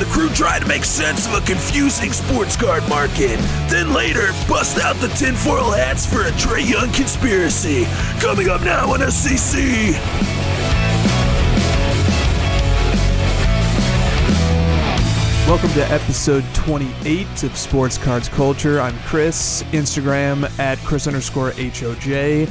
The 0.00 0.04
crew 0.06 0.28
tried 0.30 0.62
to 0.62 0.66
make 0.66 0.84
sense 0.84 1.28
of 1.28 1.34
a 1.34 1.40
confusing 1.46 2.10
sports 2.10 2.56
card 2.56 2.82
market, 2.88 3.38
then 3.70 3.94
later 3.94 4.32
bust 4.48 4.78
out 4.78 4.96
the 4.96 5.06
tinfoil 5.08 5.70
hats 5.70 6.04
for 6.04 6.22
a 6.22 6.30
Trae 6.32 6.68
Young 6.68 6.90
conspiracy. 6.90 7.84
Coming 8.20 8.48
up 8.48 8.62
now 8.62 8.92
on 8.92 8.98
SCC. 8.98 9.92
Welcome 15.46 15.70
to 15.74 15.84
episode 15.92 16.44
28 16.54 17.44
of 17.44 17.56
Sports 17.56 17.96
Cards 17.96 18.28
Culture. 18.28 18.80
I'm 18.80 18.98
Chris, 19.00 19.62
Instagram 19.70 20.50
at 20.58 20.78
Chris 20.78 21.06
underscore 21.06 21.52
HOJ, 21.52 22.50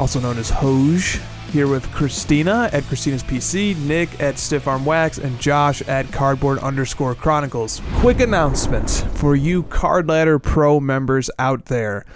also 0.00 0.18
known 0.18 0.38
as 0.38 0.50
Hoj. 0.50 1.22
Here 1.54 1.68
with 1.68 1.88
Christina 1.92 2.68
at 2.72 2.82
Christina's 2.82 3.22
PC, 3.22 3.76
Nick 3.76 4.20
at 4.20 4.40
Stiff 4.40 4.66
Arm 4.66 4.84
Wax, 4.84 5.18
and 5.18 5.38
Josh 5.38 5.82
at 5.82 6.10
Cardboard 6.10 6.58
underscore 6.58 7.14
Chronicles. 7.14 7.80
Quick 7.98 8.18
announcement 8.18 8.90
for 9.14 9.36
you 9.36 9.62
Card 9.62 10.08
Ladder 10.08 10.40
Pro 10.40 10.80
members 10.80 11.30
out 11.38 11.66
there. 11.66 12.06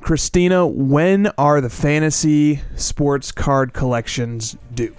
Christina, 0.00 0.66
when 0.66 1.26
are 1.36 1.60
the 1.60 1.68
fantasy 1.68 2.62
sports 2.74 3.32
card 3.32 3.74
collections 3.74 4.56
due? 4.74 4.96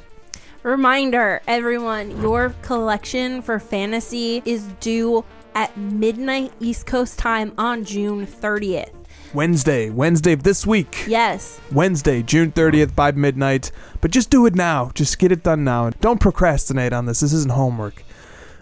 Reminder, 0.61 1.41
everyone, 1.47 2.21
your 2.21 2.53
collection 2.61 3.41
for 3.41 3.57
fantasy 3.57 4.43
is 4.45 4.67
due 4.79 5.25
at 5.55 5.75
midnight 5.75 6.53
East 6.59 6.85
Coast 6.85 7.17
time 7.17 7.51
on 7.57 7.83
June 7.83 8.27
30th. 8.27 8.91
Wednesday, 9.33 9.89
Wednesday 9.89 10.33
of 10.33 10.43
this 10.43 10.65
week. 10.65 11.05
Yes. 11.07 11.59
Wednesday, 11.71 12.23
June 12.23 12.51
30th 12.51 12.95
by 12.95 13.11
midnight. 13.11 13.71
But 14.01 14.11
just 14.11 14.29
do 14.29 14.45
it 14.45 14.55
now. 14.55 14.91
Just 14.93 15.19
get 15.19 15.31
it 15.31 15.43
done 15.43 15.63
now. 15.63 15.89
Don't 15.89 16.19
procrastinate 16.19 16.93
on 16.93 17.05
this. 17.05 17.19
This 17.19 17.33
isn't 17.33 17.51
homework. 17.51 18.03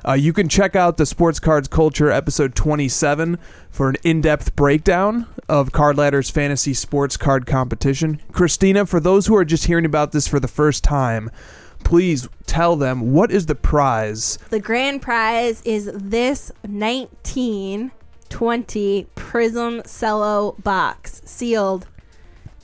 Uh, 0.07 0.13
you 0.13 0.33
can 0.33 0.47
check 0.47 0.75
out 0.75 0.97
the 0.97 1.05
Sports 1.05 1.39
Cards 1.39 1.67
Culture 1.67 2.11
episode 2.11 2.53
27 2.53 3.39
for 3.71 3.89
an 3.89 3.95
in 4.03 4.21
depth 4.21 4.55
breakdown 4.55 5.27
of 5.49 5.71
Card 5.71 5.97
Ladder's 5.97 6.29
fantasy 6.29 6.75
sports 6.75 7.17
card 7.17 7.47
competition. 7.47 8.21
Christina, 8.31 8.85
for 8.85 8.99
those 8.99 9.25
who 9.25 9.35
are 9.35 9.45
just 9.45 9.65
hearing 9.65 9.85
about 9.85 10.11
this 10.11 10.27
for 10.27 10.39
the 10.39 10.47
first 10.47 10.83
time, 10.83 11.31
please 11.83 12.27
tell 12.45 12.75
them 12.75 13.13
what 13.13 13.31
is 13.31 13.47
the 13.47 13.55
prize? 13.55 14.37
The 14.49 14.59
grand 14.59 15.01
prize 15.01 15.61
is 15.63 15.89
this 15.93 16.51
1920 18.39 19.07
Prizm 19.15 19.99
Cello 19.99 20.55
box, 20.63 21.21
sealed, 21.25 21.87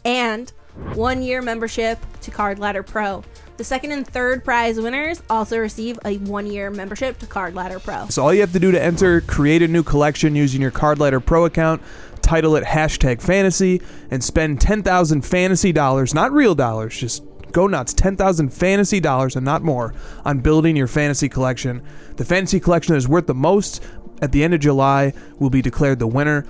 and 0.03 0.51
one 0.93 1.21
year 1.21 1.41
membership 1.41 1.99
to 2.21 2.31
Card 2.31 2.59
Ladder 2.59 2.83
Pro. 2.83 3.23
The 3.57 3.63
second 3.63 3.91
and 3.91 4.07
third 4.07 4.43
prize 4.43 4.79
winners 4.79 5.21
also 5.29 5.59
receive 5.59 5.99
a 6.03 6.17
one 6.17 6.47
year 6.47 6.69
membership 6.69 7.19
to 7.19 7.25
Card 7.25 7.55
Ladder 7.55 7.79
Pro. 7.79 8.07
So 8.07 8.23
all 8.23 8.33
you 8.33 8.41
have 8.41 8.53
to 8.53 8.59
do 8.59 8.71
to 8.71 8.81
enter, 8.81 9.21
create 9.21 9.61
a 9.61 9.67
new 9.67 9.83
collection 9.83 10.35
using 10.35 10.61
your 10.61 10.71
Card 10.71 10.99
Ladder 10.99 11.19
Pro 11.19 11.45
account, 11.45 11.81
title 12.21 12.55
it 12.55 12.63
hashtag 12.63 13.21
fantasy, 13.21 13.81
and 14.09 14.23
spend 14.23 14.59
10,000 14.61 15.21
fantasy 15.21 15.71
dollars, 15.71 16.13
not 16.13 16.31
real 16.31 16.55
dollars, 16.55 16.97
just 16.97 17.23
go 17.51 17.67
nuts, 17.67 17.93
10,000 17.93 18.49
fantasy 18.49 18.99
dollars 18.99 19.35
and 19.35 19.45
not 19.45 19.61
more 19.61 19.93
on 20.25 20.39
building 20.39 20.75
your 20.75 20.87
fantasy 20.87 21.29
collection. 21.29 21.83
The 22.15 22.25
fantasy 22.25 22.59
collection 22.59 22.93
that 22.93 22.97
is 22.97 23.07
worth 23.07 23.27
the 23.27 23.35
most 23.35 23.83
at 24.21 24.31
the 24.31 24.43
end 24.43 24.53
of 24.53 24.59
July 24.59 25.13
will 25.39 25.49
be 25.49 25.61
declared 25.61 25.99
the 25.99 26.07
winner. 26.07 26.45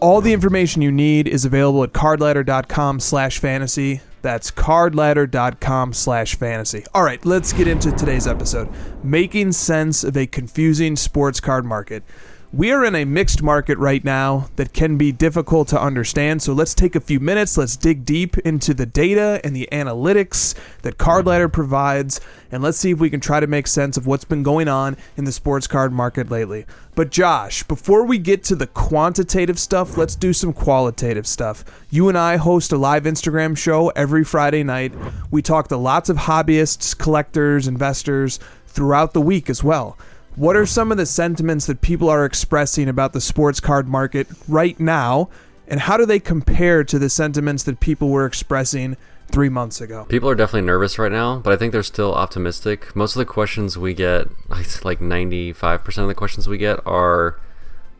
All 0.00 0.20
the 0.20 0.32
information 0.32 0.82
you 0.82 0.92
need 0.92 1.26
is 1.26 1.44
available 1.44 1.82
at 1.82 1.92
cardladder.com 1.92 3.00
slash 3.00 3.38
fantasy. 3.38 4.02
That's 4.22 4.50
cardladder.com 4.50 5.92
slash 5.92 6.34
fantasy. 6.34 6.84
All 6.94 7.02
right, 7.02 7.24
let's 7.24 7.52
get 7.52 7.68
into 7.68 7.92
today's 7.92 8.26
episode. 8.26 8.68
Making 9.02 9.52
sense 9.52 10.04
of 10.04 10.16
a 10.16 10.26
confusing 10.26 10.96
sports 10.96 11.40
card 11.40 11.64
market. 11.64 12.02
We 12.52 12.70
are 12.70 12.84
in 12.84 12.94
a 12.94 13.04
mixed 13.04 13.42
market 13.42 13.76
right 13.76 14.04
now 14.04 14.48
that 14.54 14.72
can 14.72 14.96
be 14.96 15.10
difficult 15.10 15.66
to 15.68 15.80
understand. 15.80 16.42
So 16.42 16.52
let's 16.52 16.74
take 16.74 16.94
a 16.94 17.00
few 17.00 17.18
minutes. 17.18 17.58
Let's 17.58 17.76
dig 17.76 18.04
deep 18.04 18.38
into 18.38 18.72
the 18.72 18.86
data 18.86 19.40
and 19.42 19.54
the 19.54 19.68
analytics 19.72 20.54
that 20.82 20.96
Card 20.96 21.26
Ladder 21.26 21.48
provides, 21.48 22.20
and 22.52 22.62
let's 22.62 22.78
see 22.78 22.92
if 22.92 23.00
we 23.00 23.10
can 23.10 23.18
try 23.20 23.40
to 23.40 23.48
make 23.48 23.66
sense 23.66 23.96
of 23.96 24.06
what's 24.06 24.24
been 24.24 24.44
going 24.44 24.68
on 24.68 24.96
in 25.16 25.24
the 25.24 25.32
sports 25.32 25.66
card 25.66 25.92
market 25.92 26.30
lately. 26.30 26.66
But 26.94 27.10
Josh, 27.10 27.64
before 27.64 28.04
we 28.04 28.16
get 28.16 28.44
to 28.44 28.54
the 28.54 28.68
quantitative 28.68 29.58
stuff, 29.58 29.96
let's 29.96 30.14
do 30.14 30.32
some 30.32 30.52
qualitative 30.52 31.26
stuff. 31.26 31.64
You 31.90 32.08
and 32.08 32.16
I 32.16 32.36
host 32.36 32.70
a 32.70 32.78
live 32.78 33.04
Instagram 33.04 33.58
show 33.58 33.88
every 33.90 34.22
Friday 34.24 34.62
night. 34.62 34.94
We 35.32 35.42
talk 35.42 35.66
to 35.68 35.76
lots 35.76 36.08
of 36.08 36.16
hobbyists, 36.16 36.96
collectors, 36.96 37.66
investors 37.66 38.38
throughout 38.68 39.14
the 39.14 39.20
week 39.20 39.50
as 39.50 39.64
well. 39.64 39.98
What 40.36 40.54
are 40.54 40.66
some 40.66 40.92
of 40.92 40.98
the 40.98 41.06
sentiments 41.06 41.64
that 41.64 41.80
people 41.80 42.10
are 42.10 42.26
expressing 42.26 42.90
about 42.90 43.14
the 43.14 43.22
sports 43.22 43.58
card 43.58 43.88
market 43.88 44.26
right 44.46 44.78
now, 44.78 45.30
and 45.66 45.80
how 45.80 45.96
do 45.96 46.04
they 46.04 46.20
compare 46.20 46.84
to 46.84 46.98
the 46.98 47.08
sentiments 47.08 47.62
that 47.62 47.80
people 47.80 48.10
were 48.10 48.26
expressing 48.26 48.98
three 49.32 49.48
months 49.48 49.80
ago? 49.80 50.04
People 50.04 50.28
are 50.28 50.34
definitely 50.34 50.66
nervous 50.66 50.98
right 50.98 51.10
now, 51.10 51.38
but 51.38 51.54
I 51.54 51.56
think 51.56 51.72
they're 51.72 51.82
still 51.82 52.12
optimistic. 52.12 52.94
Most 52.94 53.16
of 53.16 53.20
the 53.20 53.24
questions 53.24 53.78
we 53.78 53.94
get, 53.94 54.28
like 54.84 55.00
95% 55.00 55.98
of 56.02 56.08
the 56.08 56.14
questions 56.14 56.46
we 56.46 56.58
get, 56.58 56.86
are 56.86 57.40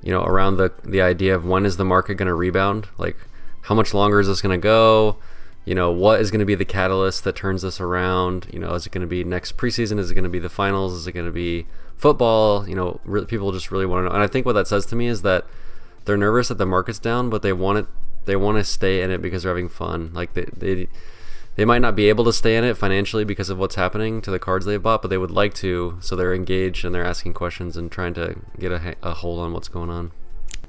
you 0.02 0.12
know 0.12 0.22
around 0.22 0.58
the 0.58 0.74
the 0.84 1.00
idea 1.00 1.34
of 1.34 1.46
when 1.46 1.64
is 1.64 1.78
the 1.78 1.86
market 1.86 2.16
going 2.16 2.28
to 2.28 2.34
rebound? 2.34 2.86
Like 2.98 3.16
how 3.62 3.74
much 3.74 3.94
longer 3.94 4.20
is 4.20 4.26
this 4.26 4.42
going 4.42 4.60
to 4.60 4.62
go? 4.62 5.16
you 5.64 5.74
know 5.74 5.90
what 5.90 6.20
is 6.20 6.30
going 6.30 6.38
to 6.38 6.46
be 6.46 6.54
the 6.54 6.64
catalyst 6.64 7.24
that 7.24 7.34
turns 7.34 7.62
this 7.62 7.80
around 7.80 8.46
you 8.52 8.58
know 8.60 8.72
is 8.74 8.86
it 8.86 8.90
going 8.90 9.00
to 9.00 9.06
be 9.06 9.24
next 9.24 9.56
preseason 9.56 9.98
is 9.98 10.12
it 10.12 10.14
going 10.14 10.22
to 10.22 10.30
be 10.30 10.38
the 10.38 10.48
finals 10.48 10.92
is 10.92 11.08
it 11.08 11.12
going 11.12 11.26
to 11.26 11.32
be 11.32 11.66
football 11.96 12.68
you 12.68 12.74
know 12.74 13.00
re- 13.04 13.24
people 13.24 13.52
just 13.52 13.70
really 13.70 13.86
want 13.86 14.04
to 14.04 14.08
know. 14.08 14.14
And 14.14 14.22
i 14.22 14.26
think 14.26 14.46
what 14.46 14.52
that 14.52 14.68
says 14.68 14.86
to 14.86 14.96
me 14.96 15.06
is 15.06 15.22
that 15.22 15.44
they're 16.04 16.16
nervous 16.16 16.48
that 16.48 16.58
the 16.58 16.66
market's 16.66 16.98
down 16.98 17.30
but 17.30 17.42
they 17.42 17.52
want 17.52 17.78
it 17.78 17.86
they 18.26 18.36
want 18.36 18.58
to 18.58 18.64
stay 18.64 19.00
in 19.00 19.10
it 19.10 19.22
because 19.22 19.42
they're 19.42 19.50
having 19.50 19.68
fun. 19.68 20.10
Like 20.12 20.34
they, 20.34 20.44
they 20.56 20.88
they 21.54 21.64
might 21.64 21.80
not 21.80 21.96
be 21.96 22.10
able 22.10 22.24
to 22.24 22.32
stay 22.34 22.56
in 22.56 22.64
it 22.64 22.76
financially 22.76 23.24
because 23.24 23.48
of 23.48 23.56
what's 23.56 23.76
happening 23.76 24.20
to 24.20 24.30
the 24.30 24.38
cards 24.38 24.66
they've 24.66 24.82
bought 24.82 25.00
but 25.00 25.08
they 25.08 25.16
would 25.16 25.30
like 25.30 25.54
to 25.54 25.96
so 26.00 26.14
they're 26.14 26.34
engaged 26.34 26.84
and 26.84 26.94
they're 26.94 27.04
asking 27.04 27.32
questions 27.32 27.78
and 27.78 27.90
trying 27.90 28.12
to 28.12 28.36
get 28.58 28.70
a, 28.70 28.94
a 29.02 29.14
hold 29.14 29.40
on 29.40 29.54
what's 29.54 29.68
going 29.68 29.88
on 29.88 30.10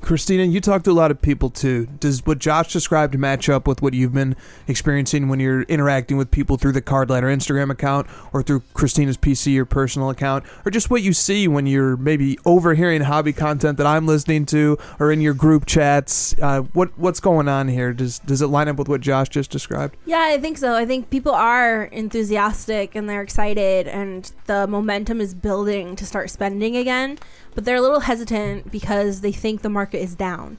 Christina, 0.02 0.44
you 0.44 0.62
talk 0.62 0.84
to 0.84 0.91
a 0.91 0.94
lot 0.94 1.12
of 1.12 1.22
people 1.22 1.50
too. 1.50 1.88
Does 2.00 2.25
what 2.25 2.40
Josh 2.40 2.72
described 2.72 3.18
match 3.18 3.50
up 3.50 3.68
with 3.68 3.81
what 3.81 3.94
you've 3.94 4.13
been 4.13 4.35
experiencing 4.68 5.28
when 5.28 5.40
you're 5.40 5.63
interacting 5.63 6.18
with 6.18 6.31
people 6.31 6.58
through 6.58 6.74
the 6.74 6.81
Card 6.81 7.09
Ladder 7.09 7.28
Instagram 7.28 7.72
account 7.72 8.08
or 8.34 8.41
through 8.41 8.62
Christina's 8.74 9.18
PC 9.18 9.58
or 9.58 9.66
personal 9.66 10.09
account, 10.09 10.46
or 10.66 10.72
just 10.72 10.90
what 10.90 11.02
you 11.02 11.13
see 11.13 11.47
when 11.47 11.66
you're 11.66 11.97
maybe 11.97 12.38
overhearing 12.46 13.02
hobby 13.02 13.34
content 13.34 13.78
that 13.78 13.88
I'm 13.88 14.06
listening 14.06 14.46
to 14.47 14.78
or 15.00 15.12
in 15.12 15.22
your 15.22 15.34
group 15.34 15.66
chats? 15.66 16.35
Uh, 16.41 16.62
what 16.74 16.97
what's 16.97 17.19
going 17.19 17.47
on 17.47 17.68
here? 17.68 17.94
Does 17.94 18.19
does 18.19 18.41
it 18.41 18.47
line 18.47 18.68
up 18.68 18.78
with 18.78 18.88
what 18.88 19.02
Josh 19.02 19.29
just 19.29 19.52
described? 19.52 19.97
Yeah, 20.06 20.29
I 20.31 20.40
think 20.40 20.58
so. 20.58 20.75
I 20.75 20.85
think 20.85 21.09
people 21.09 21.34
are 21.34 21.84
enthusiastic 21.85 22.96
and 22.96 23.09
they're 23.09 23.22
excited, 23.22 23.88
and 23.88 24.31
the 24.46 24.68
momentum 24.68 25.22
is 25.22 25.34
building 25.34 25.96
to 25.96 26.06
start 26.06 26.29
spending 26.29 26.78
again 26.78 27.18
but 27.58 27.66
they're 27.66 27.78
a 27.78 27.81
little 27.81 28.02
hesitant 28.02 28.72
because 28.72 29.22
they 29.22 29.31
think 29.31 29.64
the 29.64 29.69
market 29.69 29.86
is 29.95 30.15
down. 30.15 30.57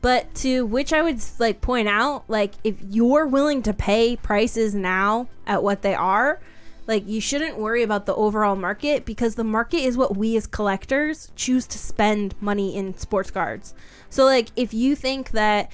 But 0.00 0.34
to 0.36 0.64
which 0.66 0.92
I 0.92 1.02
would 1.02 1.20
like 1.38 1.60
point 1.60 1.88
out, 1.88 2.24
like 2.28 2.52
if 2.62 2.76
you're 2.80 3.26
willing 3.26 3.62
to 3.62 3.72
pay 3.72 4.16
prices 4.16 4.74
now 4.74 5.28
at 5.46 5.62
what 5.62 5.82
they 5.82 5.94
are, 5.94 6.40
like 6.86 7.08
you 7.08 7.20
shouldn't 7.20 7.58
worry 7.58 7.82
about 7.82 8.06
the 8.06 8.14
overall 8.14 8.56
market 8.56 9.04
because 9.04 9.34
the 9.34 9.44
market 9.44 9.78
is 9.78 9.96
what 9.96 10.16
we 10.16 10.36
as 10.36 10.46
collectors 10.46 11.32
choose 11.34 11.66
to 11.66 11.78
spend 11.78 12.34
money 12.40 12.76
in 12.76 12.96
sports 12.96 13.30
cards. 13.30 13.74
So 14.08 14.24
like 14.24 14.50
if 14.54 14.72
you 14.72 14.94
think 14.94 15.32
that 15.32 15.72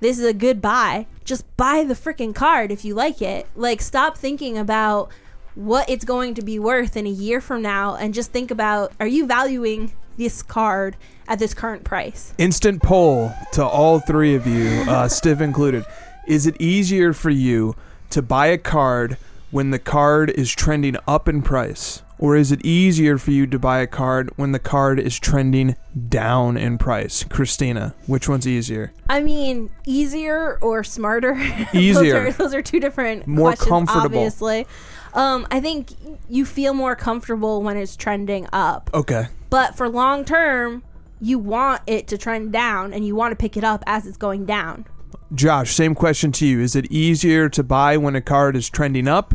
this 0.00 0.18
is 0.18 0.24
a 0.24 0.34
good 0.34 0.60
buy, 0.60 1.06
just 1.24 1.44
buy 1.56 1.84
the 1.84 1.94
freaking 1.94 2.34
card 2.34 2.70
if 2.70 2.84
you 2.84 2.94
like 2.94 3.22
it. 3.22 3.46
Like 3.54 3.80
stop 3.80 4.18
thinking 4.18 4.58
about 4.58 5.10
what 5.54 5.88
it's 5.88 6.04
going 6.04 6.34
to 6.34 6.42
be 6.42 6.58
worth 6.58 6.96
in 6.96 7.06
a 7.06 7.10
year 7.10 7.40
from 7.40 7.62
now 7.62 7.94
and 7.94 8.14
just 8.14 8.30
think 8.30 8.50
about 8.50 8.92
are 9.00 9.06
you 9.06 9.26
valuing 9.26 9.92
this 10.20 10.42
card 10.42 10.96
at 11.26 11.38
this 11.38 11.54
current 11.54 11.82
price. 11.82 12.34
Instant 12.36 12.82
poll 12.82 13.32
to 13.52 13.64
all 13.64 14.00
three 14.00 14.34
of 14.34 14.46
you, 14.46 14.68
uh, 14.86 15.08
Stiff 15.08 15.40
included. 15.40 15.84
Is 16.28 16.46
it 16.46 16.60
easier 16.60 17.14
for 17.14 17.30
you 17.30 17.74
to 18.10 18.20
buy 18.20 18.48
a 18.48 18.58
card 18.58 19.16
when 19.50 19.70
the 19.70 19.78
card 19.78 20.28
is 20.28 20.52
trending 20.52 20.96
up 21.08 21.26
in 21.26 21.40
price? 21.40 22.02
Or 22.18 22.36
is 22.36 22.52
it 22.52 22.62
easier 22.66 23.16
for 23.16 23.30
you 23.30 23.46
to 23.46 23.58
buy 23.58 23.78
a 23.78 23.86
card 23.86 24.30
when 24.36 24.52
the 24.52 24.58
card 24.58 25.00
is 25.00 25.18
trending 25.18 25.74
down 26.10 26.58
in 26.58 26.76
price? 26.76 27.24
Christina, 27.24 27.94
which 28.06 28.28
one's 28.28 28.46
easier? 28.46 28.92
I 29.08 29.22
mean, 29.22 29.70
easier 29.86 30.58
or 30.60 30.84
smarter? 30.84 31.32
Easier. 31.72 32.24
those, 32.24 32.34
are, 32.34 32.36
those 32.36 32.54
are 32.54 32.60
two 32.60 32.78
different 32.78 33.26
More 33.26 33.52
questions, 33.52 33.70
comfortable. 33.70 34.18
Obviously. 34.18 34.66
Um, 35.14 35.46
I 35.50 35.60
think 35.60 35.92
you 36.28 36.44
feel 36.44 36.74
more 36.74 36.94
comfortable 36.94 37.62
when 37.62 37.78
it's 37.78 37.96
trending 37.96 38.46
up. 38.52 38.90
Okay. 38.92 39.28
But 39.50 39.76
for 39.76 39.88
long 39.88 40.24
term, 40.24 40.84
you 41.20 41.38
want 41.38 41.82
it 41.86 42.06
to 42.08 42.18
trend 42.18 42.52
down 42.52 42.94
and 42.94 43.04
you 43.04 43.14
want 43.14 43.32
to 43.32 43.36
pick 43.36 43.56
it 43.56 43.64
up 43.64 43.82
as 43.86 44.06
it's 44.06 44.16
going 44.16 44.46
down. 44.46 44.86
Josh, 45.34 45.74
same 45.74 45.94
question 45.94 46.32
to 46.32 46.46
you. 46.46 46.60
Is 46.60 46.74
it 46.74 46.90
easier 46.90 47.48
to 47.50 47.62
buy 47.62 47.96
when 47.96 48.16
a 48.16 48.20
card 48.20 48.56
is 48.56 48.70
trending 48.70 49.06
up 49.06 49.34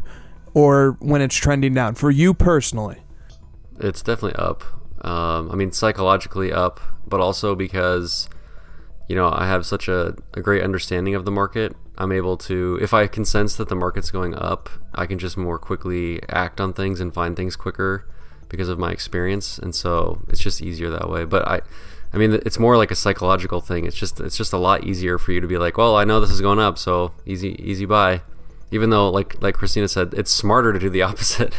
or 0.53 0.97
when 0.99 1.21
it's 1.21 1.35
trending 1.35 1.73
down 1.73 1.95
for 1.95 2.09
you 2.09 2.33
personally? 2.33 3.03
It's 3.79 4.01
definitely 4.01 4.35
up. 4.35 4.63
Um, 5.05 5.51
I 5.51 5.55
mean, 5.55 5.71
psychologically 5.71 6.51
up, 6.51 6.79
but 7.05 7.19
also 7.19 7.55
because 7.55 8.29
you 9.07 9.15
know 9.15 9.29
I 9.31 9.47
have 9.47 9.65
such 9.65 9.87
a, 9.87 10.15
a 10.33 10.41
great 10.41 10.63
understanding 10.63 11.13
of 11.13 11.25
the 11.25 11.31
market. 11.31 11.75
I'm 11.97 12.11
able 12.11 12.35
to, 12.37 12.77
if 12.81 12.93
I 12.93 13.07
can 13.07 13.23
sense 13.23 13.55
that 13.55 13.69
the 13.69 13.75
market's 13.75 14.11
going 14.11 14.33
up, 14.35 14.69
I 14.93 15.05
can 15.05 15.19
just 15.19 15.37
more 15.37 15.57
quickly 15.57 16.21
act 16.27 16.59
on 16.59 16.73
things 16.73 16.99
and 16.99 17.13
find 17.13 17.37
things 17.37 17.55
quicker 17.55 18.05
because 18.55 18.69
of 18.69 18.79
my 18.79 18.91
experience, 18.91 19.57
and 19.57 19.75
so 19.75 20.21
it's 20.29 20.39
just 20.39 20.61
easier 20.61 20.89
that 20.89 21.09
way. 21.09 21.25
But 21.25 21.47
I, 21.47 21.61
I 22.13 22.17
mean, 22.17 22.33
it's 22.45 22.57
more 22.57 22.77
like 22.77 22.91
a 22.91 22.95
psychological 22.95 23.59
thing. 23.59 23.85
It's 23.85 23.95
just 23.95 24.19
it's 24.19 24.37
just 24.37 24.53
a 24.53 24.57
lot 24.57 24.85
easier 24.85 25.17
for 25.17 25.31
you 25.31 25.41
to 25.41 25.47
be 25.47 25.57
like, 25.57 25.77
well, 25.77 25.95
I 25.97 26.05
know 26.05 26.19
this 26.19 26.31
is 26.31 26.41
going 26.41 26.59
up, 26.59 26.77
so 26.77 27.11
easy 27.25 27.55
easy 27.61 27.85
buy. 27.85 28.21
Even 28.71 28.89
though, 28.89 29.09
like 29.09 29.41
like 29.41 29.55
Christina 29.55 29.87
said, 29.87 30.13
it's 30.13 30.31
smarter 30.31 30.71
to 30.73 30.79
do 30.79 30.89
the 30.89 31.01
opposite. 31.09 31.53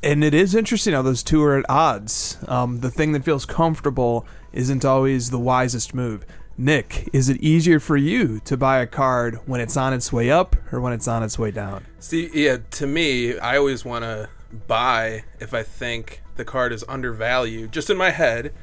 And 0.00 0.22
it 0.22 0.32
is 0.32 0.54
interesting 0.54 0.94
how 0.94 1.02
those 1.02 1.24
two 1.24 1.42
are 1.42 1.58
at 1.58 1.68
odds. 1.68 2.38
Um, 2.46 2.78
the 2.78 2.90
thing 2.90 3.12
that 3.12 3.24
feels 3.24 3.44
comfortable 3.44 4.26
isn't 4.52 4.84
always 4.84 5.30
the 5.30 5.40
wisest 5.40 5.92
move. 5.92 6.24
Nick, 6.56 7.08
is 7.12 7.28
it 7.28 7.40
easier 7.40 7.78
for 7.78 7.96
you 7.96 8.40
to 8.40 8.56
buy 8.56 8.78
a 8.78 8.86
card 8.86 9.40
when 9.46 9.60
it's 9.60 9.76
on 9.76 9.92
its 9.92 10.12
way 10.12 10.30
up 10.30 10.56
or 10.72 10.80
when 10.80 10.92
it's 10.92 11.06
on 11.06 11.22
its 11.22 11.38
way 11.38 11.50
down? 11.50 11.84
See, 12.00 12.30
yeah, 12.34 12.58
to 12.72 12.86
me, 12.86 13.38
I 13.38 13.56
always 13.56 13.84
want 13.84 14.04
to 14.04 14.28
buy 14.66 15.24
if 15.40 15.54
I 15.54 15.62
think 15.62 16.22
the 16.38 16.44
card 16.46 16.72
is 16.72 16.84
undervalued. 16.88 17.70
Just 17.72 17.90
in 17.90 17.98
my 17.98 18.10
head, 18.10 18.54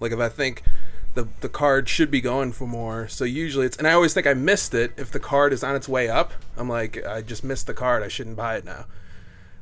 like 0.00 0.12
if 0.12 0.18
I 0.18 0.30
think 0.30 0.62
the 1.14 1.28
the 1.42 1.48
card 1.48 1.88
should 1.88 2.10
be 2.10 2.20
going 2.20 2.52
for 2.52 2.66
more. 2.66 3.06
So 3.08 3.24
usually 3.24 3.66
it's 3.66 3.76
and 3.76 3.86
I 3.86 3.92
always 3.92 4.14
think 4.14 4.26
I 4.26 4.32
missed 4.34 4.72
it 4.74 4.92
if 4.96 5.10
the 5.10 5.20
card 5.20 5.52
is 5.52 5.62
on 5.62 5.76
its 5.76 5.88
way 5.88 6.08
up. 6.08 6.32
I'm 6.56 6.68
like 6.68 7.04
I 7.04 7.20
just 7.20 7.44
missed 7.44 7.66
the 7.66 7.74
card. 7.74 8.02
I 8.02 8.08
shouldn't 8.08 8.36
buy 8.36 8.56
it 8.56 8.64
now. 8.64 8.86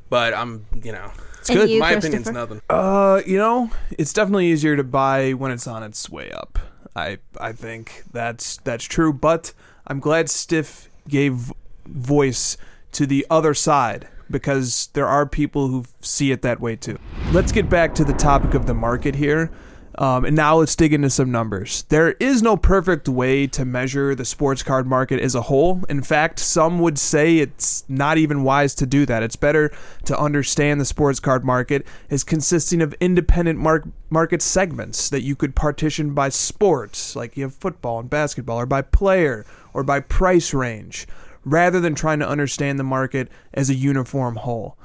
But 0.08 0.34
I'm, 0.34 0.66
you 0.82 0.92
know, 0.92 1.10
It's 1.38 1.48
good. 1.48 1.70
you, 1.70 1.80
my 1.80 1.92
opinion's 1.92 2.26
Christopher? 2.26 2.32
nothing. 2.34 2.60
Uh, 2.68 3.22
you 3.26 3.38
know, 3.38 3.70
it's 3.92 4.12
definitely 4.12 4.48
easier 4.48 4.76
to 4.76 4.84
buy 4.84 5.32
when 5.32 5.50
it's 5.50 5.66
on 5.66 5.82
its 5.82 6.10
way 6.10 6.30
up. 6.30 6.58
I 6.94 7.18
I 7.40 7.52
think 7.52 8.02
that's 8.12 8.58
that's 8.58 8.84
true, 8.84 9.12
but 9.14 9.54
I'm 9.86 10.00
glad 10.00 10.28
Stiff 10.28 10.90
gave 11.08 11.50
voice 11.86 12.58
to 12.92 13.06
the 13.06 13.26
other 13.30 13.54
side 13.54 14.06
because 14.32 14.88
there 14.94 15.06
are 15.06 15.26
people 15.26 15.68
who 15.68 15.84
see 16.00 16.32
it 16.32 16.42
that 16.42 16.60
way 16.60 16.74
too. 16.74 16.98
Let's 17.30 17.52
get 17.52 17.68
back 17.68 17.94
to 17.96 18.04
the 18.04 18.14
topic 18.14 18.54
of 18.54 18.66
the 18.66 18.74
market 18.74 19.14
here. 19.14 19.50
Um, 19.98 20.24
and 20.24 20.34
now 20.34 20.56
let's 20.56 20.74
dig 20.74 20.94
into 20.94 21.10
some 21.10 21.30
numbers. 21.30 21.82
There 21.90 22.12
is 22.12 22.42
no 22.42 22.56
perfect 22.56 23.08
way 23.08 23.46
to 23.48 23.64
measure 23.64 24.14
the 24.14 24.24
sports 24.24 24.62
card 24.62 24.86
market 24.86 25.20
as 25.20 25.34
a 25.34 25.42
whole. 25.42 25.82
In 25.88 26.02
fact, 26.02 26.38
some 26.38 26.78
would 26.78 26.98
say 26.98 27.38
it's 27.38 27.84
not 27.88 28.16
even 28.16 28.42
wise 28.42 28.74
to 28.76 28.86
do 28.86 29.04
that. 29.06 29.22
It's 29.22 29.36
better 29.36 29.70
to 30.06 30.18
understand 30.18 30.80
the 30.80 30.86
sports 30.86 31.20
card 31.20 31.44
market 31.44 31.86
as 32.10 32.24
consisting 32.24 32.80
of 32.80 32.94
independent 33.00 33.58
mar- 33.58 33.84
market 34.08 34.40
segments 34.40 35.10
that 35.10 35.22
you 35.22 35.36
could 35.36 35.54
partition 35.54 36.14
by 36.14 36.30
sports, 36.30 37.14
like 37.14 37.36
you 37.36 37.44
have 37.44 37.54
football 37.54 38.00
and 38.00 38.08
basketball, 38.08 38.58
or 38.58 38.66
by 38.66 38.80
player, 38.80 39.44
or 39.74 39.82
by 39.82 40.00
price 40.00 40.54
range, 40.54 41.06
rather 41.44 41.80
than 41.80 41.94
trying 41.94 42.18
to 42.20 42.28
understand 42.28 42.78
the 42.78 42.84
market 42.84 43.28
as 43.54 43.70
a 43.70 43.74
uniform 43.74 44.36
whole. 44.36 44.76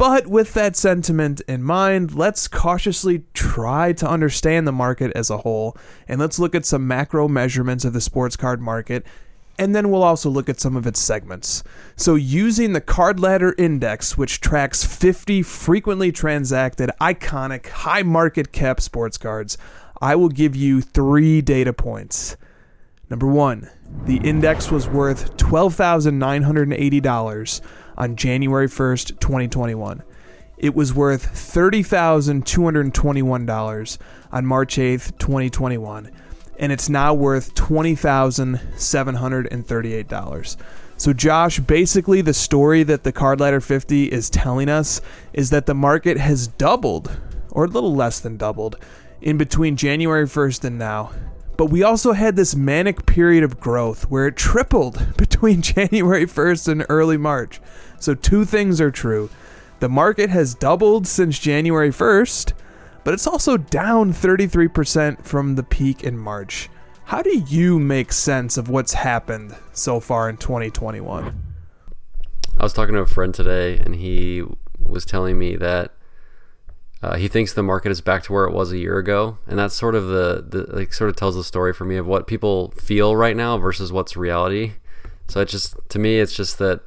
But 0.00 0.26
with 0.26 0.54
that 0.54 0.76
sentiment 0.76 1.42
in 1.46 1.62
mind, 1.62 2.14
let's 2.14 2.48
cautiously 2.48 3.24
try 3.34 3.92
to 3.92 4.08
understand 4.08 4.66
the 4.66 4.72
market 4.72 5.12
as 5.14 5.28
a 5.28 5.38
whole, 5.38 5.76
and 6.08 6.18
let's 6.18 6.38
look 6.38 6.54
at 6.54 6.64
some 6.64 6.88
macro 6.88 7.28
measurements 7.28 7.84
of 7.84 7.92
the 7.92 8.00
sports 8.00 8.34
card 8.34 8.62
market, 8.62 9.04
and 9.58 9.76
then 9.76 9.90
we'll 9.90 10.02
also 10.02 10.30
look 10.30 10.48
at 10.48 10.58
some 10.58 10.74
of 10.74 10.86
its 10.86 10.98
segments. 10.98 11.62
So, 11.96 12.14
using 12.14 12.72
the 12.72 12.80
Card 12.80 13.20
Ladder 13.20 13.54
Index, 13.58 14.16
which 14.16 14.40
tracks 14.40 14.84
50 14.84 15.42
frequently 15.42 16.10
transacted, 16.10 16.90
iconic, 16.98 17.66
high 17.68 18.02
market 18.02 18.52
cap 18.52 18.80
sports 18.80 19.18
cards, 19.18 19.58
I 20.00 20.16
will 20.16 20.30
give 20.30 20.56
you 20.56 20.80
three 20.80 21.42
data 21.42 21.74
points. 21.74 22.38
Number 23.10 23.26
one, 23.26 23.68
the 24.04 24.18
index 24.18 24.70
was 24.70 24.88
worth 24.88 25.36
$12,980 25.36 27.60
on 27.98 28.14
January 28.14 28.68
1st, 28.68 29.18
2021. 29.18 30.04
It 30.56 30.76
was 30.76 30.94
worth 30.94 31.34
$30,221 31.34 33.98
on 34.30 34.46
March 34.46 34.76
8th, 34.76 35.18
2021. 35.18 36.12
And 36.58 36.70
it's 36.70 36.88
now 36.88 37.12
worth 37.12 37.52
$20,738. 37.56 40.56
So, 40.96 41.12
Josh, 41.12 41.58
basically, 41.58 42.20
the 42.20 42.34
story 42.34 42.84
that 42.84 43.02
the 43.02 43.12
Card 43.12 43.40
Ladder 43.40 43.60
50 43.60 44.12
is 44.12 44.30
telling 44.30 44.68
us 44.68 45.00
is 45.32 45.50
that 45.50 45.66
the 45.66 45.74
market 45.74 46.16
has 46.18 46.46
doubled, 46.46 47.10
or 47.50 47.64
a 47.64 47.68
little 47.68 47.92
less 47.94 48.20
than 48.20 48.36
doubled, 48.36 48.76
in 49.20 49.36
between 49.36 49.74
January 49.76 50.26
1st 50.26 50.64
and 50.64 50.78
now. 50.78 51.10
But 51.60 51.66
we 51.66 51.82
also 51.82 52.12
had 52.12 52.36
this 52.36 52.56
manic 52.56 53.04
period 53.04 53.44
of 53.44 53.60
growth 53.60 54.04
where 54.04 54.26
it 54.26 54.34
tripled 54.34 55.14
between 55.18 55.60
January 55.76 56.24
1st 56.24 56.68
and 56.68 56.86
early 56.88 57.18
March. 57.18 57.60
So, 57.98 58.14
two 58.14 58.46
things 58.46 58.80
are 58.80 58.90
true. 58.90 59.28
The 59.80 59.88
market 59.90 60.30
has 60.30 60.54
doubled 60.54 61.06
since 61.06 61.38
January 61.38 61.90
1st, 61.90 62.54
but 63.04 63.12
it's 63.12 63.26
also 63.26 63.58
down 63.58 64.14
33% 64.14 65.22
from 65.22 65.56
the 65.56 65.62
peak 65.62 66.02
in 66.02 66.16
March. 66.16 66.70
How 67.04 67.20
do 67.20 67.44
you 67.46 67.78
make 67.78 68.14
sense 68.14 68.56
of 68.56 68.70
what's 68.70 68.94
happened 68.94 69.54
so 69.74 70.00
far 70.00 70.30
in 70.30 70.38
2021? 70.38 71.42
I 72.56 72.62
was 72.62 72.72
talking 72.72 72.94
to 72.94 73.02
a 73.02 73.06
friend 73.06 73.34
today, 73.34 73.76
and 73.76 73.94
he 73.94 74.44
was 74.78 75.04
telling 75.04 75.38
me 75.38 75.56
that 75.56 75.92
uh, 77.02 77.16
he 77.16 77.28
thinks 77.28 77.52
the 77.52 77.62
market 77.62 77.90
is 77.90 78.00
back 78.00 78.22
to 78.24 78.32
where 78.32 78.44
it 78.44 78.52
was 78.52 78.72
a 78.72 78.78
year 78.78 78.98
ago, 78.98 79.38
and 79.46 79.58
that's 79.58 79.74
sort 79.74 79.94
of 79.94 80.08
the, 80.08 80.44
the 80.46 80.76
like 80.76 80.92
sort 80.92 81.08
of 81.08 81.16
tells 81.16 81.34
the 81.34 81.44
story 81.44 81.72
for 81.72 81.84
me 81.84 81.96
of 81.96 82.06
what 82.06 82.26
people 82.26 82.72
feel 82.72 83.16
right 83.16 83.36
now 83.36 83.56
versus 83.56 83.90
what's 83.90 84.16
reality. 84.16 84.72
So 85.28 85.40
it 85.40 85.48
just 85.48 85.76
to 85.88 85.98
me, 85.98 86.18
it's 86.18 86.34
just 86.34 86.58
that 86.58 86.82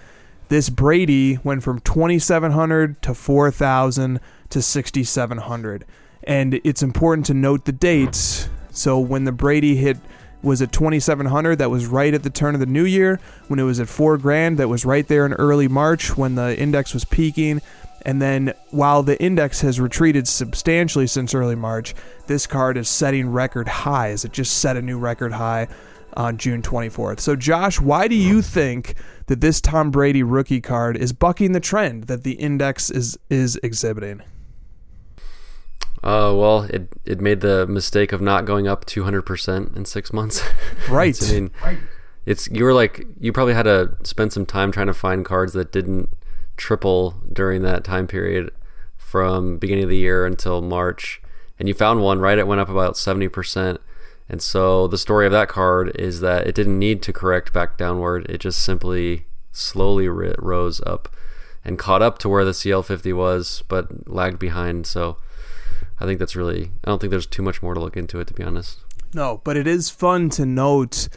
This 0.49 0.69
Brady 0.69 1.39
went 1.45 1.63
from 1.63 1.79
2,700 1.79 3.01
to 3.03 3.15
4,000 3.15 4.19
to 4.51 4.61
6,700. 4.61 5.85
And 6.25 6.55
it's 6.65 6.83
important 6.83 7.27
to 7.27 7.35
note 7.35 7.67
the 7.67 7.73
dates. 7.73 8.49
So 8.73 8.99
when 8.99 9.23
the 9.23 9.31
Brady 9.31 9.77
hit 9.77 9.99
was 10.45 10.63
at 10.63 10.73
2700 10.73 11.59
that 11.59 11.71
was 11.71 11.87
right 11.87 12.15
at 12.15 12.23
the 12.23 12.31
turn 12.31 12.55
of 12.55 12.61
the 12.61 12.67
new 12.67 12.85
year 12.85 13.19
when 13.49 13.59
it 13.59 13.65
was 13.65 13.81
at 13.81 13.89
4 13.89 14.19
grand 14.19 14.59
that 14.59 14.69
was 14.69 14.85
right 14.85 15.07
there 15.09 15.27
in 15.27 15.33
early 15.35 15.69
March 15.69 16.17
when 16.17 16.35
the 16.35 16.59
index 16.59 16.95
was 16.95 17.05
peaking 17.05 17.61
and 18.03 18.21
then 18.21 18.53
while 18.71 19.03
the 19.03 19.21
index 19.23 19.63
has 19.63 19.81
retreated 19.81 20.29
substantially 20.29 21.07
since 21.07 21.35
early 21.35 21.57
March 21.57 21.95
this 22.27 22.47
card 22.47 22.77
is 22.77 22.89
setting 22.89 23.29
record 23.29 23.67
highs 23.67 24.25
it 24.25 24.33
just 24.33 24.59
set 24.59 24.77
a 24.77 24.83
new 24.83 24.99
record 24.99 25.33
high 25.33 25.67
on 26.17 26.39
June 26.39 26.63
24th. 26.63 27.21
So 27.21 27.37
Josh, 27.37 27.81
why 27.81 28.09
do 28.09 28.15
you 28.15 28.35
mm-hmm. 28.35 28.41
think 28.41 28.95
that 29.27 29.41
this 29.41 29.61
Tom 29.61 29.91
Brady 29.91 30.23
rookie 30.23 30.61
card 30.61 30.97
is 30.97 31.13
bucking 31.13 31.53
the 31.53 31.61
trend 31.61 32.05
that 32.05 32.23
the 32.23 32.33
index 32.33 32.91
is 32.91 33.19
is 33.31 33.59
exhibiting? 33.63 34.23
Uh, 36.03 36.35
well, 36.37 36.63
it 36.65 36.89
it 37.05 37.21
made 37.21 37.41
the 37.41 37.67
mistake 37.67 38.13
of 38.13 38.21
not 38.21 38.45
going 38.45 38.69
up 38.69 38.85
200% 38.85 39.77
in 39.77 39.85
6 39.85 40.13
months. 40.13 40.43
Right. 40.91 41.19
I 41.23 41.33
mean, 41.33 41.51
it's 42.27 42.49
you 42.49 42.65
were 42.65 42.75
like 42.75 43.07
you 43.19 43.33
probably 43.33 43.55
had 43.55 43.63
to 43.63 43.97
spend 44.03 44.33
some 44.33 44.45
time 44.45 44.71
trying 44.71 44.87
to 44.87 44.95
find 44.95 45.25
cards 45.25 45.53
that 45.55 45.73
didn't 45.73 46.11
triple 46.57 47.15
during 47.33 47.63
that 47.63 47.85
time 47.85 48.07
period 48.07 48.51
from 48.97 49.59
beginning 49.59 49.85
of 49.85 49.91
the 49.91 49.97
year 49.97 50.27
until 50.27 50.61
March. 50.61 51.23
And 51.59 51.69
you 51.69 51.75
found 51.75 52.03
one, 52.03 52.21
right? 52.21 52.39
It 52.39 52.47
went 52.47 52.61
up 52.61 52.69
about 52.69 52.95
70%. 52.95 53.79
And 54.29 54.43
so 54.43 54.89
the 54.89 54.99
story 54.99 55.27
of 55.27 55.33
that 55.33 55.49
card 55.49 55.95
is 55.97 56.21
that 56.21 56.47
it 56.47 56.55
didn't 56.55 56.79
need 56.79 57.03
to 57.03 57.13
correct 57.13 57.53
back 57.53 57.77
downward. 57.77 58.27
It 58.29 58.39
just 58.39 58.63
simply 58.63 59.27
slowly 59.53 60.09
rose 60.09 60.81
up 60.85 61.09
and 61.65 61.79
caught 61.79 62.03
up 62.03 62.19
to 62.19 62.29
where 62.29 62.45
the 62.45 62.51
CL50 62.51 63.15
was, 63.15 63.63
but 63.69 64.09
lagged 64.09 64.39
behind. 64.39 64.87
So 64.87 65.17
I 66.01 66.07
think 66.07 66.19
that's 66.19 66.37
really, 66.37 66.71
I 66.85 66.91
don't 66.91 67.01
think 67.01 67.11
there's 67.11 67.27
too 67.27 67.43
much 67.43 67.63
more 67.63 67.75
to 67.75 67.81
look 67.81 67.97
into 67.97 68.21
it, 68.21 68.27
to 68.29 68.35
be 68.35 68.43
honest. 68.43 68.79
No, 69.15 69.41
but 69.45 69.57
it 69.57 69.67
is 69.67 69.91
fun 69.91 70.29
to 70.31 70.45
note. 70.45 71.09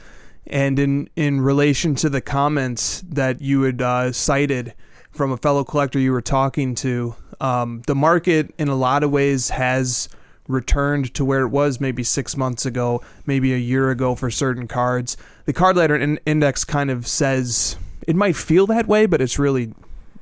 And 0.46 0.80
in, 0.80 1.10
in 1.16 1.42
relation 1.42 1.96
to 1.96 2.10
the 2.10 2.22
comments 2.22 3.02
that 3.10 3.42
you 3.42 3.64
had 3.64 3.82
uh, 3.82 4.12
cited 4.12 4.74
from 5.12 5.32
a 5.32 5.38
fellow 5.38 5.64
collector 5.64 6.00
you 6.00 6.12
were 6.12 6.22
talking 6.22 6.76
to, 6.76 7.16
um, 7.42 7.82
the 7.88 7.96
market 7.96 8.54
in 8.58 8.68
a 8.68 8.76
lot 8.76 9.04
of 9.04 9.12
ways 9.12 9.50
has 9.50 10.10
returned 10.48 11.14
to 11.16 11.26
where 11.26 11.42
it 11.42 11.50
was 11.50 11.82
maybe 11.82 12.04
six 12.04 12.38
months 12.38 12.66
ago, 12.66 13.02
maybe 13.26 13.54
a 13.54 13.58
year 13.58 13.90
ago 13.90 14.16
for 14.16 14.32
certain 14.32 14.68
cards. 14.68 15.18
The 15.46 15.54
card 15.54 15.76
ladder 15.76 15.96
in- 15.96 16.20
index 16.26 16.64
kind 16.64 16.90
of 16.90 17.06
says 17.08 17.78
it 18.08 18.16
might 18.16 18.36
feel 18.36 18.68
that 18.68 18.88
way, 18.88 19.06
but 19.06 19.22
it's 19.22 19.38
really 19.38 19.74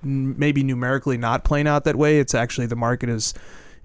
maybe 0.01 0.63
numerically 0.63 1.17
not 1.17 1.43
playing 1.43 1.67
out 1.67 1.83
that 1.83 1.95
way. 1.95 2.19
It's 2.19 2.33
actually 2.33 2.67
the 2.67 2.75
market 2.75 3.09
is 3.09 3.33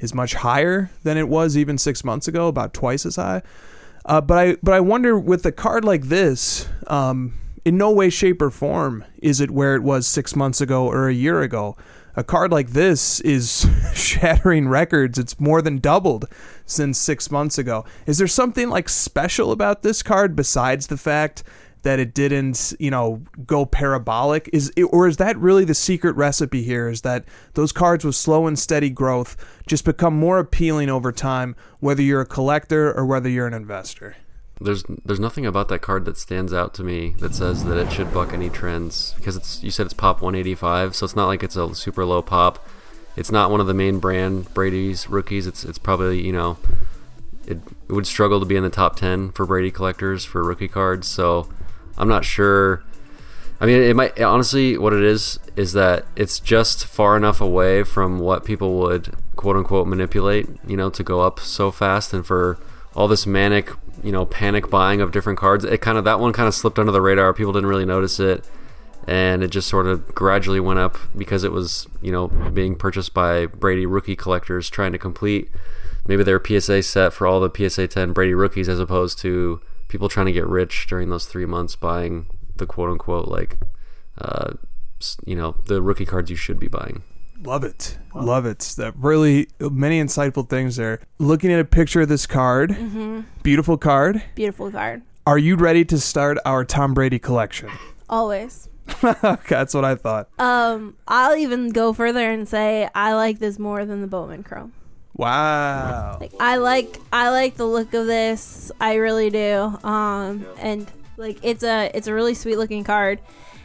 is 0.00 0.14
much 0.14 0.35
higher 0.35 0.90
than 1.02 1.16
it 1.16 1.28
was 1.28 1.57
even 1.57 1.78
six 1.78 2.02
months 2.04 2.26
ago, 2.26 2.49
about 2.49 2.75
twice 2.75 3.07
as 3.07 3.16
high. 3.16 3.42
Uh, 4.04 4.21
but 4.21 4.38
I 4.38 4.57
but 4.62 4.75
I 4.75 4.80
wonder 4.80 5.19
with 5.19 5.45
a 5.47 5.52
card 5.52 5.85
like 5.85 6.04
this, 6.04 6.69
um, 6.87 7.35
in 7.64 7.76
no 7.76 7.90
way, 7.90 8.11
shape, 8.11 8.40
or 8.42 8.50
form 8.50 9.04
is 9.23 9.40
it 9.40 9.50
where 9.50 9.76
it 9.76 9.83
was 9.83 10.07
six 10.07 10.35
months 10.35 10.61
ago 10.61 10.87
or 10.87 11.09
a 11.09 11.14
year 11.14 11.42
ago. 11.42 11.76
A 12.16 12.25
card 12.25 12.50
like 12.50 12.71
this 12.71 13.21
is 13.21 13.66
shattering 13.95 14.69
records. 14.69 15.19
It's 15.19 15.38
more 15.38 15.62
than 15.62 15.78
doubled 15.78 16.26
since 16.66 16.99
six 16.99 17.30
months 17.30 17.57
ago. 17.57 17.85
Is 18.07 18.19
there 18.19 18.26
something 18.26 18.69
like 18.69 18.88
special 18.88 19.52
about 19.52 19.83
this 19.83 20.02
card 20.02 20.35
besides 20.35 20.88
the 20.88 20.97
fact 20.97 21.45
that 21.83 21.99
it 21.99 22.15
didn't, 22.15 22.73
you 22.79 22.91
know, 22.91 23.23
go 23.47 23.65
parabolic? 23.65 24.49
Is 24.53 24.73
it, 24.77 24.85
or 24.85 25.07
is 25.07 25.17
that 25.19 25.37
really 25.39 25.65
the 25.65 25.75
secret 25.75 26.15
recipe 26.17 26.63
here? 26.63 26.89
Is 26.89 27.03
that 27.03 27.25
those 27.55 27.73
cards 27.73 28.05
with 28.05 28.15
slow 28.15 28.47
and 28.47 28.59
steady 28.59 28.91
growth 28.91 29.37
just 29.67 29.85
become 29.85 30.15
more 30.15 30.39
appealing 30.39 30.91
over 30.91 31.13
time, 31.13 31.57
whether 31.81 32.03
you're 32.03 32.21
a 32.21 32.27
collector 32.27 32.93
or 32.93 33.07
whether 33.07 33.29
you're 33.29 33.47
an 33.47 33.55
investor? 33.55 34.17
there's 34.61 34.85
there's 35.05 35.21
nothing 35.21 35.47
about 35.47 35.69
that 35.69 35.81
card 35.81 36.05
that 36.05 36.19
stands 36.19 36.53
out 36.53 36.75
to 36.75 36.85
me 36.85 37.15
that 37.19 37.35
says 37.35 37.65
that 37.65 37.79
it 37.79 37.91
should 37.91 38.13
buck 38.13 38.33
any 38.33 38.51
trends 38.51 39.15
because 39.17 39.37
it's 39.37 39.63
you 39.63 39.71
said 39.71 39.87
it's 39.87 39.95
pop 39.95 40.21
185 40.21 40.95
so 40.95 41.05
it's 41.05 41.17
not 41.17 41.27
like 41.27 41.43
it's 41.43 41.57
a 41.57 41.75
super 41.75 42.05
low 42.05 42.21
pop 42.21 42.67
it's 43.17 43.33
not 43.33 43.51
one 43.51 43.61
of 43.61 43.67
the 43.67 43.75
main 43.75 43.99
brand 43.99 44.53
Brady's 44.53 45.09
rookies 45.09 45.47
it's 45.47 45.65
it's 45.65 45.79
probably 45.79 46.25
you 46.25 46.33
know 46.33 46.59
it, 47.47 47.59
it 47.89 47.93
would 47.93 48.07
struggle 48.07 48.39
to 48.39 48.47
be 48.47 48.55
in 48.55 48.63
the 48.63 48.71
top 48.71 48.97
10 48.97 49.33
for 49.33 49.47
Brady 49.47 49.71
collectors 49.71 50.27
for 50.27 50.45
rookie 50.45 50.69
cards 50.69 51.09
so 51.09 51.49
I'm 52.00 52.09
not 52.09 52.25
sure 52.25 52.83
I 53.61 53.66
mean 53.66 53.80
it 53.80 53.95
might 53.95 54.21
honestly 54.21 54.76
what 54.78 54.92
it 54.92 55.02
is 55.02 55.38
is 55.54 55.75
that 55.75 56.07
it's 56.16 56.40
just 56.40 56.87
far 56.87 57.16
enough 57.16 57.40
away 57.40 57.85
from 57.85 58.19
what 58.19 58.45
people 58.45 58.78
would 58.78 59.14
quote 59.37 59.57
unquote 59.57 59.87
manipulate 59.87 60.49
you 60.66 60.76
know 60.76 60.90
to 60.90 61.02
go 61.02 61.21
up 61.21 61.38
so 61.38 61.71
fast 61.71 62.12
and 62.12 62.26
for 62.26 62.59
all 62.97 63.07
this 63.07 63.26
manic 63.26 63.71
you 64.02 64.12
know 64.12 64.26
panic 64.26 64.71
buying 64.71 65.00
of 65.00 65.12
different 65.12 65.38
cards. 65.38 65.64
It 65.64 65.80
kind 65.80 65.99
of 65.99 66.04
that 66.04 66.21
one 66.21 66.33
kind 66.33 66.49
of 66.49 66.54
slipped 66.54 66.78
under 66.78 66.92
the 66.92 67.00
radar. 67.00 67.33
People 67.33 67.52
didn't 67.52 67.69
really 67.69 67.85
notice 67.85 68.21
it, 68.21 68.45
and 69.07 69.42
it 69.42 69.49
just 69.49 69.69
sort 69.69 69.87
of 69.87 70.14
gradually 70.14 70.61
went 70.61 70.78
up 70.78 70.97
because 71.16 71.45
it 71.45 71.52
was 71.52 71.87
you 72.00 72.12
know 72.12 72.28
being 72.28 72.76
purchased 72.76 73.14
by 73.14 73.47
Brady 73.47 73.87
rookie 73.87 74.16
collectors 74.16 74.71
trying 74.71 74.92
to 74.92 74.99
complete 74.99 75.50
maybe 76.07 76.23
their 76.23 76.42
PSA 76.42 76.83
set 76.83 77.12
for 77.12 77.26
all 77.26 77.40
the 77.40 77.69
PSA 77.69 77.87
10 77.87 78.12
Brady 78.12 78.35
rookies 78.35 78.69
as 78.69 78.80
opposed 78.80 79.19
to 79.19 79.61
people 79.90 80.09
trying 80.09 80.26
to 80.26 80.32
get 80.32 80.47
rich 80.47 80.87
during 80.87 81.11
those 81.11 81.26
three 81.26 81.44
months 81.44 81.76
buying 81.76 82.26
the 82.56 82.66
quote 82.66 82.88
unquote 82.88 83.28
like 83.28 83.59
uh, 84.18 84.52
you 85.26 85.37
know 85.37 85.56
the 85.66 85.82
rookie 85.82 86.06
cards 86.06 86.30
you 86.30 86.37
should 86.37 86.59
be 86.59 86.68
buying. 86.68 87.02
Love 87.42 87.64
it. 87.64 87.99
Love 88.14 88.44
it. 88.44 88.59
That 88.76 88.94
really 88.97 89.49
many 89.59 90.00
insightful 90.00 90.49
things 90.49 90.76
there. 90.76 91.00
Looking 91.18 91.50
at 91.52 91.61
a 91.61 91.64
picture 91.64 92.02
of 92.02 92.09
this 92.09 92.26
card, 92.26 92.76
beautiful 93.42 93.78
card. 93.78 94.23
Beautiful 94.35 94.70
card. 94.70 95.02
Are 95.26 95.38
you 95.38 95.56
ready 95.56 95.85
to 95.87 95.99
start 95.99 96.38
our 96.44 96.64
Tom 96.64 96.92
Brady 96.92 97.18
collection? 97.18 97.70
Always. 98.09 98.68
that's 99.49 99.73
what 99.73 99.85
I 99.85 99.94
thought. 99.94 100.28
Um, 100.38 100.97
I'll 101.09 101.37
even 101.37 101.70
go 101.70 101.92
further 101.92 102.30
and 102.30 102.47
say 102.49 102.88
I 102.94 103.14
like 103.14 103.38
this 103.38 103.59
more 103.59 103.87
than 103.87 104.02
the 104.02 104.06
Bowman 104.06 104.42
Chrome. 104.42 104.73
Wow. 105.17 106.19
Like 106.21 106.33
I 106.40 106.57
like 106.57 106.99
I 107.12 107.31
like 107.31 107.57
the 107.57 107.67
look 107.67 107.93
of 107.95 108.07
this. 108.07 108.73
I 108.81 108.95
really 108.95 109.31
do. 109.31 109.79
Um, 109.85 110.47
and 110.59 110.90
like 111.17 111.38
it's 111.43 111.62
a 111.62 111.90
it's 111.95 112.07
a 112.07 112.14
really 112.14 112.35
sweet 112.35 112.57
looking 112.57 112.85
card, 112.85 113.21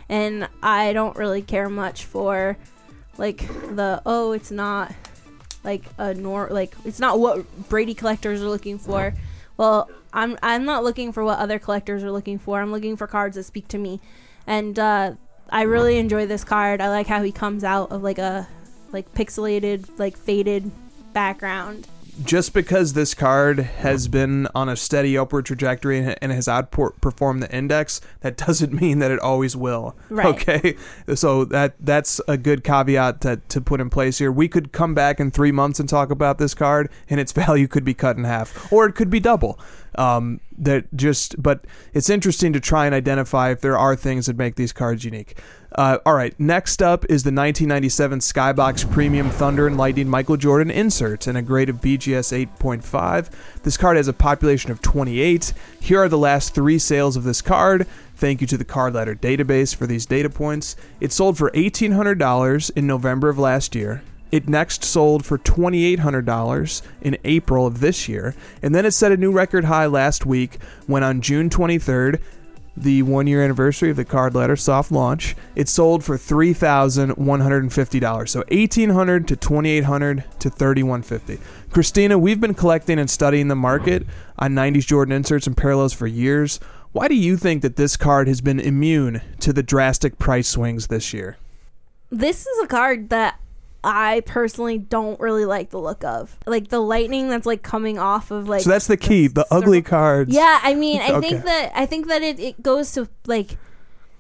and 0.10 0.48
I 0.62 0.94
don't 0.94 1.16
really 1.16 1.42
care 1.42 1.70
much 1.70 2.06
for 2.06 2.58
like 3.18 3.48
the 3.76 4.02
oh 4.06 4.34
it's 4.34 4.52
not 4.52 4.94
like 5.64 5.84
a 5.98 6.14
nor 6.14 6.50
like 6.52 6.76
it's 6.84 7.00
not 7.00 7.20
what 7.20 7.70
Brady 7.70 7.94
collectors 7.94 8.42
are 8.42 8.50
looking 8.50 8.78
for. 8.78 9.14
Well, 9.58 9.90
I'm 10.14 10.38
I'm 10.44 10.66
not 10.66 10.84
looking 10.84 11.12
for 11.12 11.24
what 11.24 11.40
other 11.40 11.60
collectors 11.60 12.04
are 12.04 12.12
looking 12.12 12.40
for. 12.40 12.60
I'm 12.60 12.72
looking 12.72 12.98
for 12.98 13.08
cards 13.08 13.36
that 13.36 13.44
speak 13.44 13.68
to 13.70 13.78
me, 13.78 14.02
and 14.46 14.78
uh, 14.78 15.14
I 15.50 15.62
really 15.64 15.98
enjoy 15.98 16.26
this 16.26 16.44
card. 16.44 16.82
I 16.82 16.90
like 16.90 17.08
how 17.08 17.24
he 17.24 17.32
comes 17.32 17.64
out 17.64 17.92
of 17.92 18.04
like 18.04 18.18
a 18.18 18.48
like 18.92 19.14
pixelated 19.14 19.88
like 19.98 20.18
faded 20.18 20.72
background. 21.16 21.88
Just 22.24 22.54
because 22.54 22.94
this 22.94 23.14
card 23.14 23.60
has 23.60 24.08
been 24.08 24.48
on 24.56 24.70
a 24.70 24.76
steady 24.78 25.18
upward 25.18 25.46
trajectory 25.46 25.98
and 25.98 26.16
and 26.22 26.32
has 26.32 26.46
outperformed 26.48 27.42
the 27.42 27.54
index, 27.54 28.00
that 28.22 28.38
doesn't 28.38 28.72
mean 28.82 29.00
that 29.00 29.12
it 29.12 29.20
always 29.20 29.56
will. 29.56 29.96
Right. 30.10 30.28
Okay. 30.28 30.78
So 31.16 31.44
that 31.46 31.76
that's 31.80 32.22
a 32.28 32.38
good 32.38 32.64
caveat 32.64 33.20
to, 33.22 33.42
to 33.50 33.60
put 33.60 33.82
in 33.82 33.90
place 33.90 34.20
here. 34.20 34.32
We 34.32 34.48
could 34.48 34.72
come 34.72 34.94
back 34.94 35.20
in 35.20 35.32
three 35.32 35.52
months 35.52 35.80
and 35.80 35.90
talk 35.90 36.10
about 36.10 36.38
this 36.38 36.54
card, 36.54 36.90
and 37.10 37.20
its 37.20 37.32
value 37.44 37.68
could 37.68 37.84
be 37.84 37.94
cut 37.94 38.16
in 38.16 38.24
half, 38.24 38.72
or 38.72 38.86
it 38.86 38.94
could 38.94 39.10
be 39.10 39.20
double. 39.20 39.60
Um, 39.98 40.42
that 40.58 40.86
just, 40.96 41.42
but 41.42 41.66
it's 41.94 42.10
interesting 42.10 42.54
to 42.54 42.60
try 42.60 42.86
and 42.86 42.96
identify 42.96 43.52
if 43.52 43.62
there 43.62 43.78
are 43.78 43.96
things 43.96 44.26
that 44.28 44.38
make 44.38 44.56
these 44.56 44.72
cards 44.72 45.04
unique. 45.04 45.38
Uh, 45.74 45.98
all 46.06 46.14
right, 46.14 46.34
next 46.40 46.82
up 46.82 47.04
is 47.06 47.24
the 47.24 47.28
1997 47.28 48.20
Skybox 48.20 48.90
Premium 48.90 49.30
Thunder 49.30 49.68
and 49.68 49.78
Lightning 49.78 50.08
Michael 50.08 50.38
Jordan 50.38 50.72
insert 50.72 51.28
and 51.28 51.38
a 51.38 51.42
grade 51.42 51.68
of 51.68 51.82
BGS 51.82 52.48
8.5. 52.58 53.30
This 53.64 53.76
card 53.76 53.98
has 53.98 54.08
a 54.08 54.14
population 54.14 54.72
of 54.72 54.82
28. 54.82 55.54
Here 55.82 56.02
are 56.02 56.08
the 56.08 56.18
last 56.18 56.56
three 56.56 56.80
sales 56.80 57.18
of 57.18 57.26
this 57.26 57.42
card. 57.42 57.86
Thank 58.16 58.40
you 58.40 58.48
to 58.48 58.58
the 58.58 58.64
Card 58.64 58.94
Ladder 58.94 59.16
database 59.16 59.76
for 59.76 59.86
these 59.86 60.06
data 60.06 60.30
points. 60.30 60.78
It 61.02 61.12
sold 61.12 61.38
for 61.38 61.52
$1,800 61.52 62.72
in 62.78 62.88
November 62.88 63.28
of 63.28 63.38
last 63.38 63.76
year. 63.76 64.02
It 64.32 64.50
next 64.50 64.84
sold 64.84 65.24
for 65.26 65.38
$2,800 65.38 66.82
in 67.02 67.18
April 67.24 67.68
of 67.68 67.80
this 67.80 68.10
year, 68.10 68.36
and 68.62 68.76
then 68.76 68.86
it 68.86 68.92
set 68.92 69.12
a 69.12 69.18
new 69.18 69.32
record 69.32 69.66
high 69.66 69.86
last 69.86 70.26
week 70.26 70.58
when 70.88 71.04
on 71.04 71.22
June 71.22 71.50
23rd, 71.50 72.20
the 72.78 73.04
one 73.04 73.28
year 73.28 73.44
anniversary 73.44 73.90
of 73.90 73.96
the 73.96 74.04
card 74.04 74.36
ladder 74.36 74.58
soft 74.58 74.92
launch, 74.92 75.36
it 75.56 75.70
sold 75.70 76.04
for 76.04 76.18
$3,150. 76.18 78.30
So 78.30 78.42
$1,800 78.44 79.28
to 79.28 79.38
$2,800 79.38 80.40
to 80.40 80.50
$3,150. 80.50 81.40
Christina, 81.72 82.18
we've 82.18 82.42
been 82.42 82.54
collecting 82.54 83.00
and 83.00 83.10
studying 83.10 83.48
the 83.48 83.56
market 83.56 84.06
on 84.38 84.54
90s 84.54 84.86
Jordan 84.86 85.14
inserts 85.14 85.48
and 85.48 85.56
parallels 85.56 85.94
for 85.94 86.08
years. 86.08 86.60
Why 86.92 87.08
do 87.08 87.16
you 87.16 87.38
think 87.38 87.62
that 87.62 87.78
this 87.78 87.96
card 87.98 88.28
has 88.28 88.42
been 88.42 88.60
immune 88.60 89.22
to 89.40 89.54
the 89.54 89.64
drastic 89.64 90.20
price 90.20 90.48
swings 90.48 90.88
this 90.88 91.14
year? 91.14 91.38
This 92.10 92.46
is 92.46 92.64
a 92.64 92.68
card 92.68 93.10
that 93.10 93.40
I 93.86 94.22
personally 94.26 94.78
don't 94.80 95.20
really 95.20 95.46
like 95.46 95.70
the 95.70 95.80
look 95.80 96.04
of. 96.04 96.38
Like 96.48 96.70
the 96.70 96.80
lightning 96.80 97.30
that's 97.30 97.46
like 97.46 97.62
coming 97.62 98.00
off 98.00 98.32
of 98.32 98.50
like 98.50 98.64
so 98.64 98.72
that's 98.72 98.88
the 98.88 98.98
key. 98.98 99.28
The 99.28 99.46
ugly 99.52 99.82
cards. 99.84 100.34
Yeah, 100.34 100.60
I 100.64 100.74
mean, 100.74 101.02
I 101.02 101.12
Okay. 101.14 101.30
think 101.30 101.44
that 101.46 101.72
I 101.76 101.86
think 101.86 102.08
that 102.08 102.22
it, 102.24 102.40
it 102.40 102.64
goes 102.64 102.92
to 102.94 103.08
like 103.28 103.58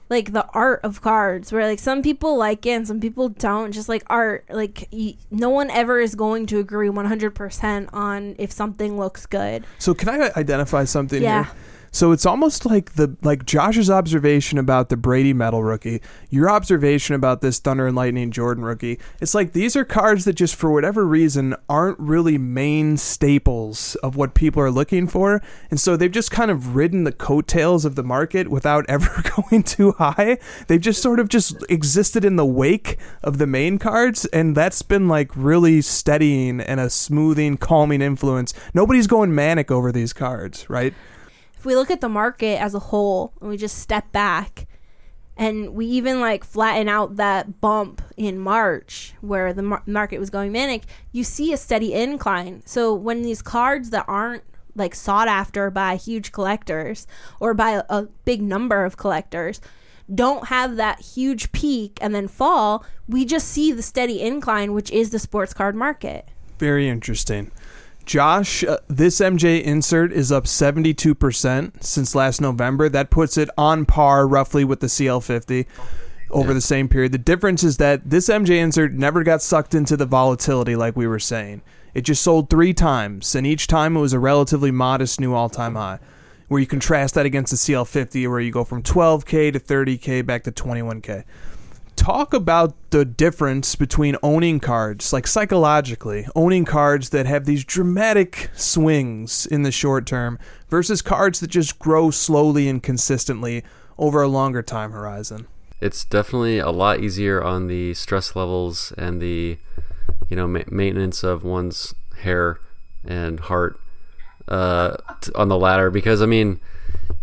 like 0.08 0.34
the 0.34 0.46
art 0.54 0.82
of 0.84 1.02
cards 1.02 1.52
where 1.52 1.66
like 1.66 1.80
some 1.80 2.04
people 2.04 2.38
like 2.38 2.64
it 2.68 2.70
and 2.74 2.88
some 2.88 3.00
people 3.00 3.28
don't 3.28 3.72
just 3.72 3.90
like 3.90 4.04
art 4.06 4.46
like 4.52 4.88
y- 4.94 5.16
no 5.32 5.50
one 5.50 5.72
ever 5.72 6.00
is 6.00 6.14
going 6.14 6.46
to 6.46 6.60
agree 6.60 6.90
100% 6.90 7.90
on 7.92 8.36
if 8.38 8.52
something 8.52 9.00
looks 9.00 9.26
good 9.26 9.66
So 9.80 9.96
can 9.96 10.10
I 10.10 10.32
identify 10.38 10.84
something 10.84 11.24
Yeah. 11.24 11.46
here? 11.46 11.54
So 11.96 12.12
it's 12.12 12.26
almost 12.26 12.66
like 12.66 12.96
the 12.96 13.16
like 13.22 13.46
Josh's 13.46 13.90
observation 13.90 14.58
about 14.58 14.90
the 14.90 14.98
Brady 14.98 15.32
Metal 15.32 15.64
rookie, 15.64 16.02
your 16.30 16.50
observation 16.50 17.16
about 17.16 17.40
this 17.40 17.58
Thunder 17.58 17.88
and 17.88 17.96
Lightning 17.96 18.32
Jordan 18.32 18.66
rookie. 18.66 19.00
It's 19.22 19.34
like 19.34 19.54
these 19.54 19.78
are 19.78 19.86
cards 19.86 20.26
that 20.26 20.34
just 20.34 20.56
for 20.56 20.74
whatever 20.74 21.08
reason 21.08 21.56
aren't 21.70 21.98
really 21.98 22.38
main 22.38 22.98
staples 22.98 23.96
of 24.04 24.18
what 24.18 24.34
people 24.34 24.62
are 24.62 24.72
looking 24.72 25.08
for, 25.08 25.42
and 25.72 25.80
so 25.80 25.96
they've 25.96 26.12
just 26.12 26.32
kind 26.32 26.52
of 26.52 26.76
ridden 26.76 27.06
the 27.06 27.14
coattails 27.14 27.86
of 27.86 27.96
the 27.96 28.04
market 28.04 28.50
without 28.50 28.84
ever 28.90 29.24
going 29.38 29.64
too 29.64 29.94
high. 29.94 30.38
They've 30.68 30.82
just 30.82 31.02
sort 31.02 31.22
of 31.22 31.30
just 31.30 31.64
existed 31.70 32.26
in 32.26 32.36
the 32.36 32.46
wake 32.46 32.98
of 33.24 33.38
the 33.38 33.48
main 33.48 33.80
cards, 33.80 34.26
and 34.34 34.54
that's 34.54 34.82
been 34.82 35.08
like 35.08 35.32
really 35.34 35.82
steadying 35.82 36.60
and 36.60 36.82
a 36.82 36.90
smoothing, 36.90 37.56
calming 37.56 38.02
influence. 38.02 38.54
Nobody's 38.74 39.08
going 39.08 39.34
manic 39.34 39.72
over 39.72 39.94
these 39.94 40.12
cards, 40.12 40.70
right? 40.70 40.94
We 41.66 41.76
look 41.76 41.92
at 41.92 42.02
the 42.02 42.10
market 42.10 42.62
as 42.62 42.74
a 42.74 42.80
whole 42.80 43.34
and 43.42 43.50
we 43.50 43.58
just 43.58 43.78
step 43.80 44.12
back 44.12 44.68
and 45.38 45.74
we 45.74 45.86
even 45.86 46.22
like 46.22 46.44
flatten 46.44 46.88
out 46.88 47.18
that 47.18 47.60
bump 47.60 48.02
in 48.16 48.40
March 48.40 49.14
where 49.22 49.52
the 49.54 49.64
mar- 49.64 49.84
market 49.86 50.20
was 50.20 50.30
going 50.30 50.52
manic, 50.52 50.84
you 51.12 51.24
see 51.24 51.52
a 51.52 51.58
steady 51.58 51.94
incline. 51.94 52.62
So 52.66 52.94
when 52.94 53.22
these 53.22 53.42
cards 53.42 53.90
that 53.90 54.06
aren't 54.08 54.44
like 54.76 54.96
sought 54.96 55.28
after 55.28 55.70
by 55.70 55.96
huge 55.96 56.32
collectors 56.32 57.08
or 57.40 57.54
by 57.54 57.72
a, 57.72 57.84
a 57.90 58.04
big 58.24 58.42
number 58.42 58.86
of 58.86 58.98
collectors 58.98 59.60
don't 60.14 60.48
have 60.48 60.76
that 60.76 61.02
huge 61.02 61.52
peak 61.52 61.98
and 62.02 62.14
then 62.14 62.28
fall, 62.28 62.86
we 63.08 63.26
just 63.26 63.48
see 63.48 63.72
the 63.72 63.82
steady 63.82 64.22
incline, 64.22 64.72
which 64.72 64.92
is 64.92 65.10
the 65.10 65.20
sports 65.20 65.54
card 65.54 65.76
market. 65.76 66.30
Very 66.60 66.88
interesting. 66.88 67.52
Josh, 68.06 68.64
uh, 68.64 68.78
this 68.88 69.20
MJ 69.20 69.64
insert 69.64 70.14
is 70.14 70.32
up 70.32 70.46
72% 70.46 71.84
since 71.84 72.16
last 72.16 72.40
November. 72.40 72.88
That 72.88 73.10
puts 73.10 73.38
it 73.38 73.50
on 73.58 73.86
par 73.86 74.28
roughly 74.28 74.64
with 74.64 74.80
the 74.80 74.88
CL50 74.88 75.66
over 76.30 76.54
the 76.54 76.62
same 76.62 76.88
period. 76.88 77.12
The 77.12 77.18
difference 77.18 77.64
is 77.64 77.78
that 77.78 78.10
this 78.10 78.30
MJ 78.30 78.62
insert 78.62 78.94
never 78.94 79.24
got 79.24 79.42
sucked 79.42 79.74
into 79.74 79.98
the 79.98 80.06
volatility 80.06 80.76
like 80.76 80.96
we 80.96 81.08
were 81.08 81.20
saying. 81.20 81.64
It 81.96 82.02
just 82.02 82.22
sold 82.22 82.50
three 82.50 82.74
times, 82.74 83.34
and 83.36 83.48
each 83.48 83.68
time 83.68 83.96
it 83.96 84.02
was 84.02 84.14
a 84.14 84.20
relatively 84.20 84.72
modest 84.72 85.20
new 85.20 85.34
all 85.34 85.50
time 85.50 85.76
high. 85.76 86.00
Where 86.48 86.60
you 86.60 86.68
contrast 86.68 87.16
that 87.16 87.26
against 87.26 87.52
the 87.52 87.58
CL50, 87.58 88.30
where 88.30 88.40
you 88.40 88.52
go 88.52 88.64
from 88.64 88.84
12K 88.84 89.52
to 89.54 89.60
30K 89.60 90.24
back 90.24 90.44
to 90.44 90.52
21K 90.52 91.24
talk 92.06 92.36
about 92.36 92.76
the 92.92 93.04
difference 93.04 93.76
between 93.76 94.16
owning 94.22 94.60
cards, 94.60 95.12
like 95.12 95.26
psychologically, 95.26 96.28
owning 96.36 96.64
cards 96.64 97.10
that 97.10 97.26
have 97.26 97.46
these 97.46 97.66
dramatic 97.66 98.52
swings 98.54 99.48
in 99.48 99.64
the 99.64 99.72
short 99.72 100.06
term 100.06 100.38
versus 100.70 101.02
cards 101.02 101.40
that 101.40 101.48
just 101.48 101.80
grow 101.80 102.12
slowly 102.12 102.70
and 102.70 102.84
consistently 102.84 103.64
over 103.98 104.22
a 104.22 104.28
longer 104.28 104.62
time 104.62 104.92
horizon. 104.92 105.48
It's 105.82 106.06
definitely 106.06 106.60
a 106.60 106.70
lot 106.70 107.00
easier 107.00 107.44
on 107.44 107.66
the 107.66 107.96
stress 107.96 108.36
levels 108.36 108.94
and 109.00 109.20
the, 109.20 109.58
you 110.30 110.36
know, 110.36 110.46
ma- 110.46 110.60
maintenance 110.70 111.24
of 111.24 111.44
one's 111.44 111.96
hair 112.20 112.60
and 113.04 113.40
heart 113.40 113.80
uh, 114.48 114.98
t- 115.22 115.32
on 115.34 115.48
the 115.48 115.58
latter 115.58 115.90
because 115.90 116.22
I 116.22 116.28
mean, 116.28 116.60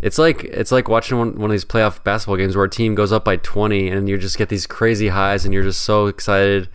it's 0.01 0.19
like 0.19 0.45
it's 0.45 0.73
like 0.73 0.89
watching 0.89 1.19
one, 1.19 1.39
one 1.39 1.51
of 1.51 1.53
these 1.53 1.65
playoff 1.65 2.03
basketball 2.03 2.37
games 2.37 2.57
where 2.57 2.65
a 2.65 2.71
team 2.71 2.95
goes 2.95 3.13
up 3.13 3.25
by 3.25 3.37
20 3.37 3.89
and 3.89 4.09
you 4.09 4.19
just 4.19 4.37
get 4.37 4.49
these 4.49 4.67
crazy 4.67 5.09
highs 5.09 5.45
and 5.45 5.55
you're 5.55 5.63
just 5.63 5.83
so 5.83 6.07
excited. 6.07 6.69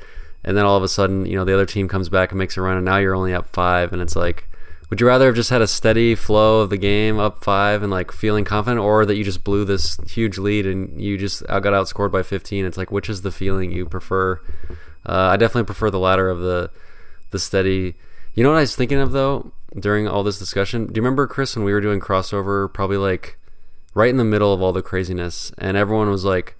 And 0.43 0.55
then 0.55 0.63
all 0.63 0.77
of 0.77 0.83
a 0.83 0.87
sudden 0.87 1.25
you 1.25 1.35
know 1.35 1.43
the 1.43 1.53
other 1.53 1.65
team 1.65 1.87
comes 1.87 2.09
back 2.09 2.31
and 2.31 2.39
makes 2.39 2.55
a 2.57 2.61
run 2.61 2.77
and 2.77 2.85
now 2.85 2.97
you're 2.97 3.15
only 3.15 3.33
up 3.33 3.47
five. 3.53 3.91
And 3.91 4.01
it's 4.01 4.15
like 4.15 4.47
would 4.89 5.01
you 5.01 5.07
rather 5.07 5.25
have 5.25 5.35
just 5.35 5.49
had 5.49 5.61
a 5.61 5.67
steady 5.67 6.15
flow 6.15 6.61
of 6.61 6.69
the 6.69 6.77
game 6.77 7.19
up 7.19 7.43
five 7.43 7.83
and 7.83 7.91
like 7.91 8.11
feeling 8.11 8.45
confident 8.45 8.79
or 8.79 9.05
that 9.05 9.17
you 9.17 9.23
just 9.23 9.43
blew 9.43 9.65
this 9.65 9.97
huge 10.07 10.37
lead 10.37 10.65
and 10.65 11.01
you 11.01 11.17
just 11.17 11.45
got 11.47 11.63
outscored 11.63 12.11
by 12.11 12.23
15 12.23 12.65
it's 12.65 12.77
like 12.77 12.91
which 12.91 13.09
is 13.09 13.21
the 13.21 13.31
feeling 13.31 13.71
you 13.71 13.85
prefer? 13.85 14.41
Uh, 15.05 15.31
i 15.31 15.37
definitely 15.37 15.65
prefer 15.65 15.89
the 15.89 15.99
latter 15.99 16.29
of 16.29 16.39
the 16.39 16.69
the 17.31 17.39
steady 17.39 17.95
you 18.37 18.43
know 18.43 18.51
what 18.51 18.57
i 18.57 18.61
was 18.61 18.75
thinking 18.75 18.99
of 18.99 19.11
though 19.11 19.51
during 19.77 20.07
all 20.07 20.23
this 20.23 20.39
discussion? 20.39 20.85
Do 20.85 20.93
you 20.95 21.01
remember 21.01 21.27
chris 21.27 21.55
when 21.55 21.65
we 21.65 21.73
were 21.73 21.81
doing 21.81 21.99
crossover 21.99 22.71
probably 22.71 22.97
like 22.97 23.37
right 23.93 24.09
in 24.09 24.17
the 24.17 24.23
middle 24.23 24.53
of 24.53 24.61
all 24.61 24.71
the 24.71 24.81
craziness 24.81 25.51
and 25.57 25.75
everyone 25.75 26.09
was 26.09 26.23
like 26.23 26.55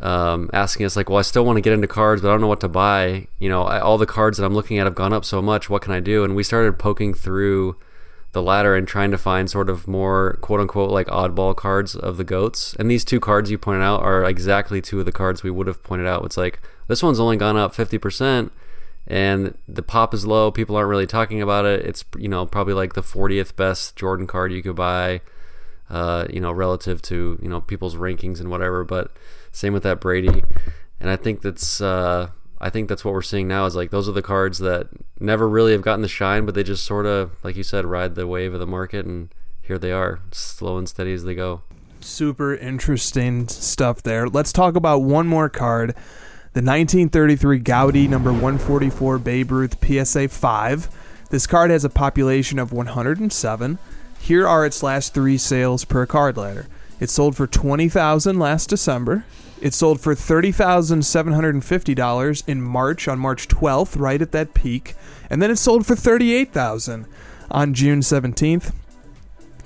um, 0.00 0.48
asking 0.52 0.86
us 0.86 0.96
like 0.96 1.08
well 1.08 1.18
i 1.18 1.22
still 1.22 1.44
want 1.44 1.56
to 1.56 1.60
get 1.60 1.72
into 1.72 1.86
cards 1.86 2.22
but 2.22 2.28
i 2.28 2.30
don't 2.30 2.40
know 2.40 2.48
what 2.48 2.60
to 2.60 2.68
buy. 2.68 3.26
You 3.38 3.48
know 3.48 3.62
I, 3.64 3.80
all 3.80 3.98
the 3.98 4.06
cards 4.06 4.38
that 4.38 4.44
i'm 4.44 4.54
looking 4.54 4.78
at 4.78 4.86
have 4.86 4.94
gone 4.94 5.12
up 5.12 5.24
so 5.24 5.42
much 5.42 5.68
what 5.68 5.82
can 5.82 5.92
i 5.92 6.00
do? 6.00 6.24
And 6.24 6.34
we 6.34 6.42
started 6.42 6.78
poking 6.78 7.14
through 7.14 7.76
the 8.32 8.42
ladder 8.42 8.76
and 8.76 8.86
trying 8.86 9.10
to 9.10 9.18
find 9.18 9.50
sort 9.50 9.70
of 9.70 9.88
more 9.88 10.38
quote 10.40 10.60
unquote 10.60 10.90
like 10.90 11.06
oddball 11.08 11.56
cards 11.56 11.96
of 11.96 12.16
the 12.16 12.24
goats. 12.24 12.74
And 12.78 12.90
these 12.90 13.04
two 13.04 13.20
cards 13.20 13.50
you 13.50 13.58
pointed 13.58 13.82
out 13.82 14.02
are 14.02 14.24
exactly 14.24 14.80
two 14.80 15.00
of 15.00 15.06
the 15.06 15.12
cards 15.12 15.42
we 15.42 15.50
would 15.50 15.66
have 15.66 15.82
pointed 15.82 16.06
out. 16.06 16.24
It's 16.24 16.36
like 16.36 16.60
this 16.86 17.02
one's 17.02 17.20
only 17.20 17.36
gone 17.36 17.56
up 17.56 17.74
50% 17.74 18.50
and 19.08 19.56
the 19.66 19.82
pop 19.82 20.14
is 20.14 20.24
low 20.24 20.50
people 20.52 20.76
aren't 20.76 20.88
really 20.88 21.06
talking 21.06 21.42
about 21.42 21.64
it 21.64 21.84
it's 21.84 22.04
you 22.16 22.28
know 22.28 22.46
probably 22.46 22.74
like 22.74 22.92
the 22.92 23.02
40th 23.02 23.56
best 23.56 23.96
jordan 23.96 24.26
card 24.26 24.52
you 24.52 24.62
could 24.62 24.76
buy 24.76 25.20
uh, 25.90 26.26
you 26.30 26.40
know, 26.40 26.52
relative 26.52 27.00
to 27.02 27.38
you 27.42 27.48
know 27.48 27.60
people's 27.60 27.96
rankings 27.96 28.40
and 28.40 28.50
whatever. 28.50 28.84
But 28.84 29.10
same 29.52 29.72
with 29.72 29.82
that 29.84 30.00
Brady, 30.00 30.44
and 31.00 31.10
I 31.10 31.16
think 31.16 31.42
that's 31.42 31.80
uh, 31.80 32.28
I 32.60 32.70
think 32.70 32.88
that's 32.88 33.04
what 33.04 33.14
we're 33.14 33.22
seeing 33.22 33.48
now 33.48 33.66
is 33.66 33.74
like 33.74 33.90
those 33.90 34.08
are 34.08 34.12
the 34.12 34.22
cards 34.22 34.58
that 34.58 34.88
never 35.18 35.48
really 35.48 35.72
have 35.72 35.82
gotten 35.82 36.02
the 36.02 36.08
shine, 36.08 36.44
but 36.44 36.54
they 36.54 36.62
just 36.62 36.84
sort 36.84 37.06
of 37.06 37.32
like 37.42 37.56
you 37.56 37.62
said 37.62 37.84
ride 37.86 38.14
the 38.14 38.26
wave 38.26 38.52
of 38.52 38.60
the 38.60 38.66
market, 38.66 39.06
and 39.06 39.30
here 39.62 39.78
they 39.78 39.92
are, 39.92 40.20
slow 40.30 40.76
and 40.78 40.88
steady 40.88 41.12
as 41.12 41.24
they 41.24 41.34
go. 41.34 41.62
Super 42.00 42.54
interesting 42.54 43.48
stuff 43.48 44.02
there. 44.02 44.28
Let's 44.28 44.52
talk 44.52 44.76
about 44.76 44.98
one 44.98 45.26
more 45.26 45.48
card. 45.48 45.94
The 46.58 46.64
1933 46.64 47.60
Goudey 47.60 48.08
number 48.08 48.32
144 48.32 49.20
Babe 49.20 49.52
Ruth 49.52 49.76
PSA 49.80 50.26
5. 50.26 50.88
This 51.30 51.46
card 51.46 51.70
has 51.70 51.84
a 51.84 51.88
population 51.88 52.58
of 52.58 52.72
107. 52.72 53.78
Here 54.18 54.44
are 54.44 54.66
its 54.66 54.82
last 54.82 55.14
three 55.14 55.38
sales 55.38 55.84
per 55.84 56.04
card 56.04 56.36
ladder. 56.36 56.66
It 56.98 57.10
sold 57.10 57.36
for 57.36 57.46
20000 57.46 58.40
last 58.40 58.68
December. 58.68 59.24
It 59.60 59.72
sold 59.72 60.00
for 60.00 60.16
$30,750 60.16 62.48
in 62.48 62.60
March 62.60 63.06
on 63.06 63.20
March 63.20 63.46
12th, 63.46 63.96
right 63.96 64.20
at 64.20 64.32
that 64.32 64.52
peak. 64.52 64.96
And 65.30 65.40
then 65.40 65.52
it 65.52 65.58
sold 65.58 65.86
for 65.86 65.94
38000 65.94 67.06
on 67.52 67.72
June 67.72 68.00
17th 68.00 68.72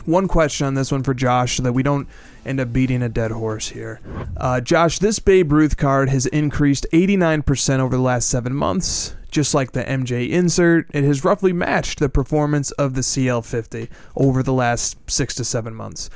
one 0.05 0.29
question 0.29 0.67
on 0.67 0.75
this 0.75 0.93
one 0.93 1.03
for 1.03 1.15
Josh 1.15 1.57
so 1.57 1.63
that 1.63 1.73
we 1.73 1.83
don't 1.83 2.09
end 2.45 2.61
up 2.61 2.73
beating 2.73 3.03
a 3.03 3.09
dead 3.09 3.31
horse 3.31 3.69
here. 3.69 4.01
Uh, 4.37 4.61
Josh, 4.61 4.99
this 4.99 5.19
Babe 5.19 5.53
Ruth 5.53 5.77
card 5.77 6.09
has 6.09 6.27
increased 6.27 6.87
89% 6.93 7.79
over 7.79 7.97
the 7.97 8.03
last 8.03 8.29
seven 8.29 8.55
months. 8.55 9.15
Just 9.31 9.55
like 9.55 9.73
the 9.73 9.85
MJ 9.85 10.29
insert, 10.29 10.89
it 10.93 11.05
has 11.05 11.25
roughly 11.25 11.53
matched 11.53 12.01
the 12.01 12.09
performance 12.09 12.71
of 12.73 12.95
the 12.95 13.01
CL50 13.01 13.89
over 14.15 14.43
the 14.43 14.53
last 14.53 14.97
six 15.11 15.35
to 15.37 15.45
seven 15.45 15.75
months. 15.75 16.11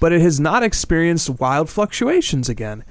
But 0.00 0.12
it 0.12 0.22
has 0.22 0.40
not 0.40 0.62
experienced 0.62 1.28
wild 1.28 1.68
fluctuations 1.68 2.48
again. 2.48 2.84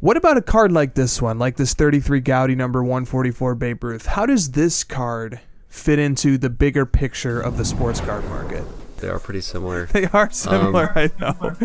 What 0.00 0.16
about 0.16 0.36
a 0.36 0.42
card 0.42 0.72
like 0.72 0.94
this 0.94 1.22
one, 1.22 1.38
like 1.38 1.56
this 1.56 1.74
33 1.74 2.20
Goudey 2.22 2.56
number 2.56 2.82
144 2.82 3.54
Babe 3.54 3.84
Ruth? 3.84 4.06
How 4.06 4.26
does 4.26 4.50
this 4.50 4.82
card 4.82 5.38
fit 5.68 6.00
into 6.00 6.36
the 6.36 6.50
bigger 6.50 6.84
picture 6.84 7.40
of 7.40 7.56
the 7.56 7.64
sports 7.64 8.00
card 8.00 8.24
market? 8.24 8.64
They 8.96 9.08
are 9.08 9.20
pretty 9.20 9.40
similar. 9.42 9.86
They 9.92 10.06
are 10.06 10.30
similar, 10.30 10.92
I 10.96 11.10
know. 11.20 11.56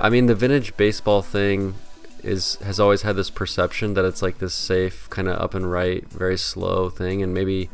I 0.00 0.10
mean, 0.10 0.26
the 0.26 0.34
vintage 0.34 0.76
baseball 0.76 1.22
thing 1.22 1.74
is 2.22 2.56
has 2.56 2.78
always 2.78 3.02
had 3.02 3.16
this 3.16 3.30
perception 3.30 3.94
that 3.94 4.04
it's 4.04 4.22
like 4.22 4.38
this 4.38 4.54
safe, 4.54 5.08
kind 5.10 5.28
of 5.28 5.40
up 5.40 5.54
and 5.54 5.70
right, 5.70 6.08
very 6.08 6.38
slow 6.38 6.88
thing, 6.88 7.22
and 7.22 7.34
maybe 7.34 7.68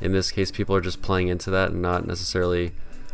in 0.00 0.12
this 0.12 0.30
case, 0.30 0.50
people 0.50 0.74
are 0.74 0.80
just 0.80 1.02
playing 1.02 1.28
into 1.28 1.50
that 1.50 1.70
and 1.70 1.82
not 1.82 2.06
necessarily 2.06 2.72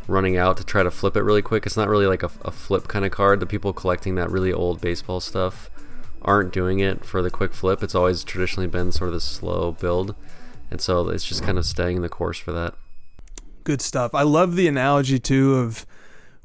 running 0.08 0.36
out 0.36 0.56
to 0.56 0.64
try 0.64 0.82
to 0.82 0.90
flip 0.90 1.16
it 1.16 1.22
really 1.22 1.42
quick. 1.42 1.66
It's 1.66 1.76
not 1.76 1.88
really 1.88 2.06
like 2.06 2.22
a, 2.22 2.30
a 2.44 2.52
flip 2.52 2.86
kind 2.86 3.04
of 3.04 3.10
card. 3.10 3.40
The 3.40 3.46
people 3.46 3.72
collecting 3.72 4.14
that 4.16 4.30
really 4.30 4.52
old 4.52 4.80
baseball 4.80 5.20
stuff 5.20 5.68
aren't 6.22 6.52
doing 6.52 6.78
it 6.80 7.04
for 7.04 7.22
the 7.22 7.30
quick 7.30 7.52
flip. 7.52 7.82
It's 7.82 7.94
always 7.94 8.24
traditionally 8.24 8.68
been 8.68 8.92
sort 8.92 9.08
of 9.08 9.14
this 9.14 9.24
slow 9.24 9.72
build, 9.72 10.14
and 10.70 10.80
so 10.80 11.08
it's 11.08 11.24
just 11.24 11.42
kind 11.42 11.58
of 11.58 11.66
staying 11.66 12.02
the 12.02 12.08
course 12.08 12.38
for 12.38 12.52
that. 12.52 12.74
Good 13.64 13.80
stuff. 13.80 14.14
I 14.14 14.22
love 14.22 14.54
the 14.54 14.68
analogy 14.68 15.18
too 15.18 15.56
of 15.56 15.86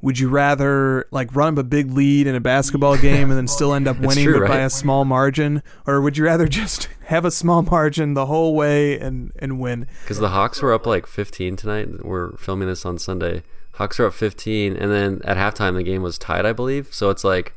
Would 0.02 0.18
you 0.18 0.30
rather 0.30 1.08
like 1.12 1.36
run 1.36 1.54
up 1.54 1.60
a 1.60 1.64
big 1.64 1.92
lead 1.92 2.28
in 2.28 2.36
a 2.36 2.40
basketball 2.40 2.98
game 2.98 3.30
and 3.30 3.38
then 3.38 3.48
still 3.58 3.74
end 3.74 3.88
up 3.88 4.00
winning 4.00 4.26
true, 4.26 4.40
but 4.40 4.48
by 4.48 4.60
a 4.60 4.70
small 4.70 5.06
margin, 5.06 5.62
or 5.86 6.02
would 6.02 6.18
you 6.18 6.26
rather 6.26 6.48
just 6.62 6.90
have 7.06 7.26
a 7.26 7.32
small 7.32 7.62
margin 7.62 8.14
the 8.14 8.26
whole 8.26 8.56
way 8.56 9.00
and 9.00 9.32
and 9.38 9.60
win? 9.60 9.88
Because 10.02 10.20
the 10.20 10.30
Hawks 10.30 10.62
were 10.62 10.74
up 10.74 10.86
like 10.86 11.08
15 11.08 11.56
tonight. 11.56 12.06
We're 12.06 12.36
filming 12.38 12.68
this 12.68 12.86
on 12.86 12.98
Sunday. 12.98 13.44
Hawks 13.74 14.00
are 14.00 14.06
up 14.06 14.14
15, 14.14 14.76
and 14.76 14.92
then 14.92 15.22
at 15.24 15.38
halftime 15.38 15.76
the 15.76 15.84
game 15.84 16.02
was 16.02 16.18
tied, 16.18 16.46
I 16.46 16.54
believe. 16.54 16.94
So 16.94 17.10
it's 17.10 17.24
like 17.24 17.54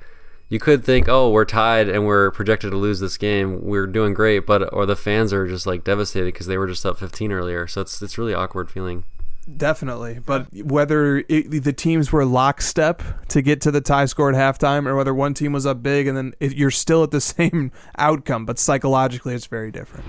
you 0.49 0.59
could 0.59 0.85
think, 0.85 1.09
oh, 1.09 1.31
we're 1.31 1.45
tied 1.45 1.89
and 1.89 2.07
we're 2.07 2.31
projected 2.31 2.71
to 2.71 2.77
lose 2.77 3.01
this 3.01 3.17
game. 3.17 3.65
We're 3.65 3.87
doing 3.87 4.15
great, 4.15 4.47
but 4.47 4.73
or 4.73 4.87
the 4.87 4.97
fans 4.97 5.33
are 5.33 5.49
just 5.49 5.67
like 5.67 5.85
devastated 5.85 6.27
because 6.27 6.47
they 6.47 6.59
were 6.59 6.67
just 6.67 6.85
up 6.85 6.99
15 6.99 7.33
earlier. 7.33 7.67
So 7.67 7.81
it's 7.81 8.01
it's 8.03 8.19
really 8.19 8.35
awkward 8.35 8.71
feeling. 8.71 9.05
Definitely, 9.45 10.21
but 10.25 10.47
whether 10.55 11.19
it, 11.29 11.63
the 11.65 11.73
teams 11.73 12.11
were 12.11 12.25
lockstep 12.25 13.03
to 13.29 13.43
get 13.43 13.61
to 13.63 13.71
the 13.71 13.83
tie 13.83 14.07
score 14.07 14.31
at 14.31 14.35
halftime, 14.35 14.87
or 14.87 14.97
whether 14.97 15.13
one 15.13 15.35
team 15.35 15.53
was 15.53 15.67
up 15.67 15.83
big 15.83 16.07
and 16.07 16.17
then 16.17 16.35
it, 16.41 16.57
you're 16.57 16.71
still 16.71 17.03
at 17.03 17.11
the 17.11 17.21
same 17.21 17.71
outcome, 17.99 18.47
but 18.47 18.59
psychologically 18.59 19.35
it's 19.35 19.47
very 19.47 19.71
different. 19.71 20.07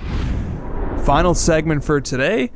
Final 1.06 1.34
segment 1.34 1.84
for 1.84 2.00
today: 2.00 2.50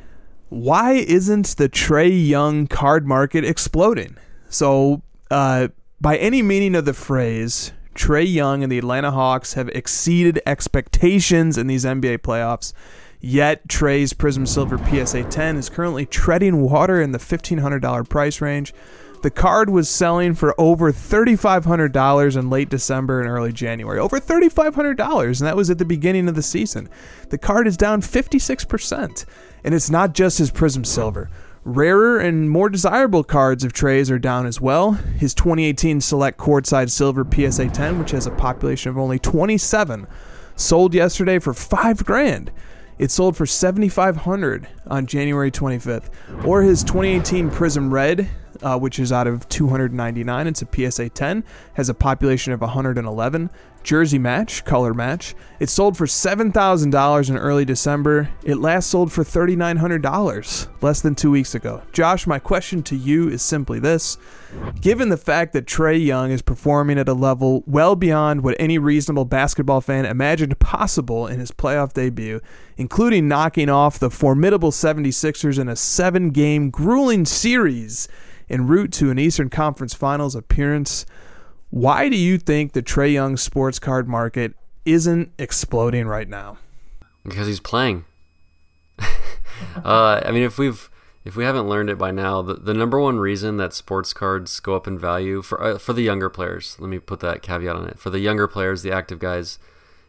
Why 0.47 0.93
isn't 0.93 1.57
the 1.57 1.67
Trae 1.67 2.27
Young 2.27 2.65
card 2.65 3.05
market 3.05 3.43
exploding? 3.43 4.15
So, 4.47 5.01
uh, 5.29 5.67
by 5.99 6.17
any 6.17 6.41
meaning 6.41 6.75
of 6.75 6.85
the 6.85 6.93
phrase, 6.93 7.73
Trae 7.93 8.31
Young 8.31 8.63
and 8.63 8.71
the 8.71 8.77
Atlanta 8.77 9.11
Hawks 9.11 9.53
have 9.55 9.67
exceeded 9.69 10.41
expectations 10.45 11.57
in 11.57 11.67
these 11.67 11.83
NBA 11.83 12.19
playoffs. 12.19 12.71
Yet 13.21 13.67
Trae's 13.67 14.13
Prizm 14.13 14.47
Silver 14.47 14.77
PSA 14.77 15.25
10 15.25 15.57
is 15.57 15.69
currently 15.69 16.05
treading 16.05 16.61
water 16.61 17.01
in 17.01 17.11
the 17.11 17.19
$1,500 17.19 18.07
price 18.07 18.39
range. 18.39 18.73
The 19.21 19.29
card 19.29 19.69
was 19.69 19.89
selling 19.89 20.33
for 20.33 20.55
over 20.57 20.93
$3,500 20.93 22.37
in 22.37 22.49
late 22.49 22.69
December 22.69 23.19
and 23.19 23.29
early 23.29 23.51
January. 23.51 23.99
Over 23.99 24.21
$3,500, 24.21 25.39
and 25.39 25.47
that 25.47 25.57
was 25.57 25.69
at 25.69 25.77
the 25.77 25.83
beginning 25.83 26.29
of 26.29 26.35
the 26.35 26.41
season. 26.41 26.87
The 27.29 27.37
card 27.37 27.67
is 27.67 27.75
down 27.75 28.01
56%. 28.01 29.25
And 29.65 29.75
it's 29.75 29.89
not 29.89 30.13
just 30.13 30.37
his 30.37 30.51
Prizm 30.51 30.85
Silver. 30.85 31.29
Rarer 31.65 32.19
and 32.19 32.49
more 32.49 32.69
desirable 32.69 33.25
cards 33.25 33.65
of 33.65 33.73
Trae's 33.73 34.09
are 34.09 34.17
down 34.17 34.45
as 34.45 34.61
well. 34.61 34.93
His 34.93 35.33
2018 35.33 35.99
Select 35.99 36.37
Courtside 36.37 36.89
Silver 36.89 37.27
PSA 37.29 37.67
10, 37.67 37.99
which 37.99 38.11
has 38.11 38.25
a 38.25 38.31
population 38.31 38.89
of 38.89 38.97
only 38.97 39.19
27, 39.19 40.07
sold 40.55 40.93
yesterday 40.93 41.39
for 41.39 41.53
5 41.53 42.05
grand. 42.05 42.51
It 42.99 43.11
sold 43.11 43.37
for 43.37 43.45
7500 43.45 44.67
on 44.87 45.05
January 45.05 45.49
25th. 45.49 46.09
Or 46.45 46.63
his 46.63 46.83
2018 46.83 47.49
Prizm 47.49 47.89
Red, 47.89 48.27
uh, 48.61 48.77
which 48.77 48.99
is 48.99 49.13
out 49.13 49.25
of 49.25 49.47
299. 49.47 50.47
It's 50.47 50.61
a 50.61 50.67
PSA 50.69 51.07
10, 51.07 51.45
has 51.75 51.87
a 51.87 51.93
population 51.93 52.51
of 52.51 52.59
111. 52.59 53.49
Jersey 53.83 54.19
match, 54.19 54.65
color 54.65 54.93
match. 54.93 55.35
It 55.59 55.69
sold 55.69 55.97
for 55.97 56.05
$7,000 56.05 57.29
in 57.29 57.37
early 57.37 57.65
December. 57.65 58.29
It 58.43 58.57
last 58.57 58.89
sold 58.89 59.11
for 59.11 59.23
$3,900 59.23 60.67
less 60.81 61.01
than 61.01 61.15
two 61.15 61.31
weeks 61.31 61.55
ago. 61.55 61.81
Josh, 61.91 62.27
my 62.27 62.39
question 62.39 62.83
to 62.83 62.95
you 62.95 63.29
is 63.29 63.41
simply 63.41 63.79
this. 63.79 64.17
Given 64.81 65.09
the 65.09 65.17
fact 65.17 65.53
that 65.53 65.65
Trae 65.65 66.03
Young 66.03 66.31
is 66.31 66.41
performing 66.41 66.97
at 66.97 67.09
a 67.09 67.13
level 67.13 67.63
well 67.65 67.95
beyond 67.95 68.43
what 68.43 68.55
any 68.59 68.77
reasonable 68.77 69.25
basketball 69.25 69.81
fan 69.81 70.05
imagined 70.05 70.59
possible 70.59 71.27
in 71.27 71.39
his 71.39 71.51
playoff 71.51 71.93
debut, 71.93 72.41
including 72.77 73.27
knocking 73.27 73.69
off 73.69 73.99
the 73.99 74.09
formidable 74.09 74.71
76ers 74.71 75.59
in 75.59 75.67
a 75.67 75.75
seven 75.75 76.29
game 76.29 76.69
grueling 76.69 77.25
series 77.25 78.07
en 78.49 78.67
route 78.67 78.91
to 78.93 79.11
an 79.11 79.19
Eastern 79.19 79.49
Conference 79.49 79.93
Finals 79.93 80.35
appearance, 80.35 81.05
why 81.69 82.09
do 82.09 82.17
you 82.17 82.37
think 82.37 82.73
the 82.73 82.81
Trae 82.81 83.13
Young 83.13 83.37
sports 83.37 83.79
card 83.79 84.07
market 84.07 84.55
isn't 84.85 85.31
exploding 85.37 86.07
right 86.07 86.27
now? 86.27 86.57
because 87.29 87.47
he's 87.47 87.59
playing. 87.59 88.05
uh, 88.99 90.21
I 90.25 90.31
mean, 90.31 90.43
if 90.43 90.57
we've 90.57 90.89
if 91.25 91.35
we 91.35 91.43
haven't 91.43 91.67
learned 91.67 91.89
it 91.89 91.97
by 91.97 92.11
now, 92.11 92.41
the, 92.41 92.55
the 92.55 92.73
number 92.73 92.99
one 92.99 93.19
reason 93.19 93.57
that 93.57 93.73
sports 93.73 94.13
cards 94.13 94.59
go 94.59 94.75
up 94.75 94.87
in 94.87 94.97
value 94.97 95.41
for 95.41 95.61
uh, 95.61 95.77
for 95.77 95.93
the 95.93 96.01
younger 96.01 96.29
players, 96.29 96.75
let 96.79 96.89
me 96.89 96.99
put 96.99 97.19
that 97.21 97.41
caveat 97.41 97.75
on 97.75 97.87
it. 97.87 97.99
For 97.99 98.09
the 98.09 98.19
younger 98.19 98.47
players, 98.47 98.81
the 98.81 98.91
active 98.91 99.19
guys, 99.19 99.59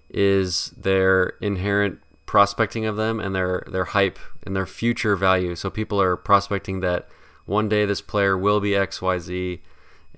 is 0.08 0.70
their 0.76 1.34
inherent 1.40 2.00
prospecting 2.26 2.86
of 2.86 2.96
them 2.96 3.20
and 3.20 3.34
their 3.34 3.64
their 3.70 3.86
hype 3.86 4.18
and 4.44 4.56
their 4.56 4.66
future 4.66 5.16
value. 5.16 5.54
So 5.54 5.70
people 5.70 6.00
are 6.00 6.16
prospecting 6.16 6.80
that 6.80 7.08
one 7.44 7.68
day 7.68 7.84
this 7.84 8.00
player 8.00 8.36
will 8.36 8.60
be 8.60 8.74
X 8.76 9.02
Y 9.02 9.18
Z, 9.18 9.62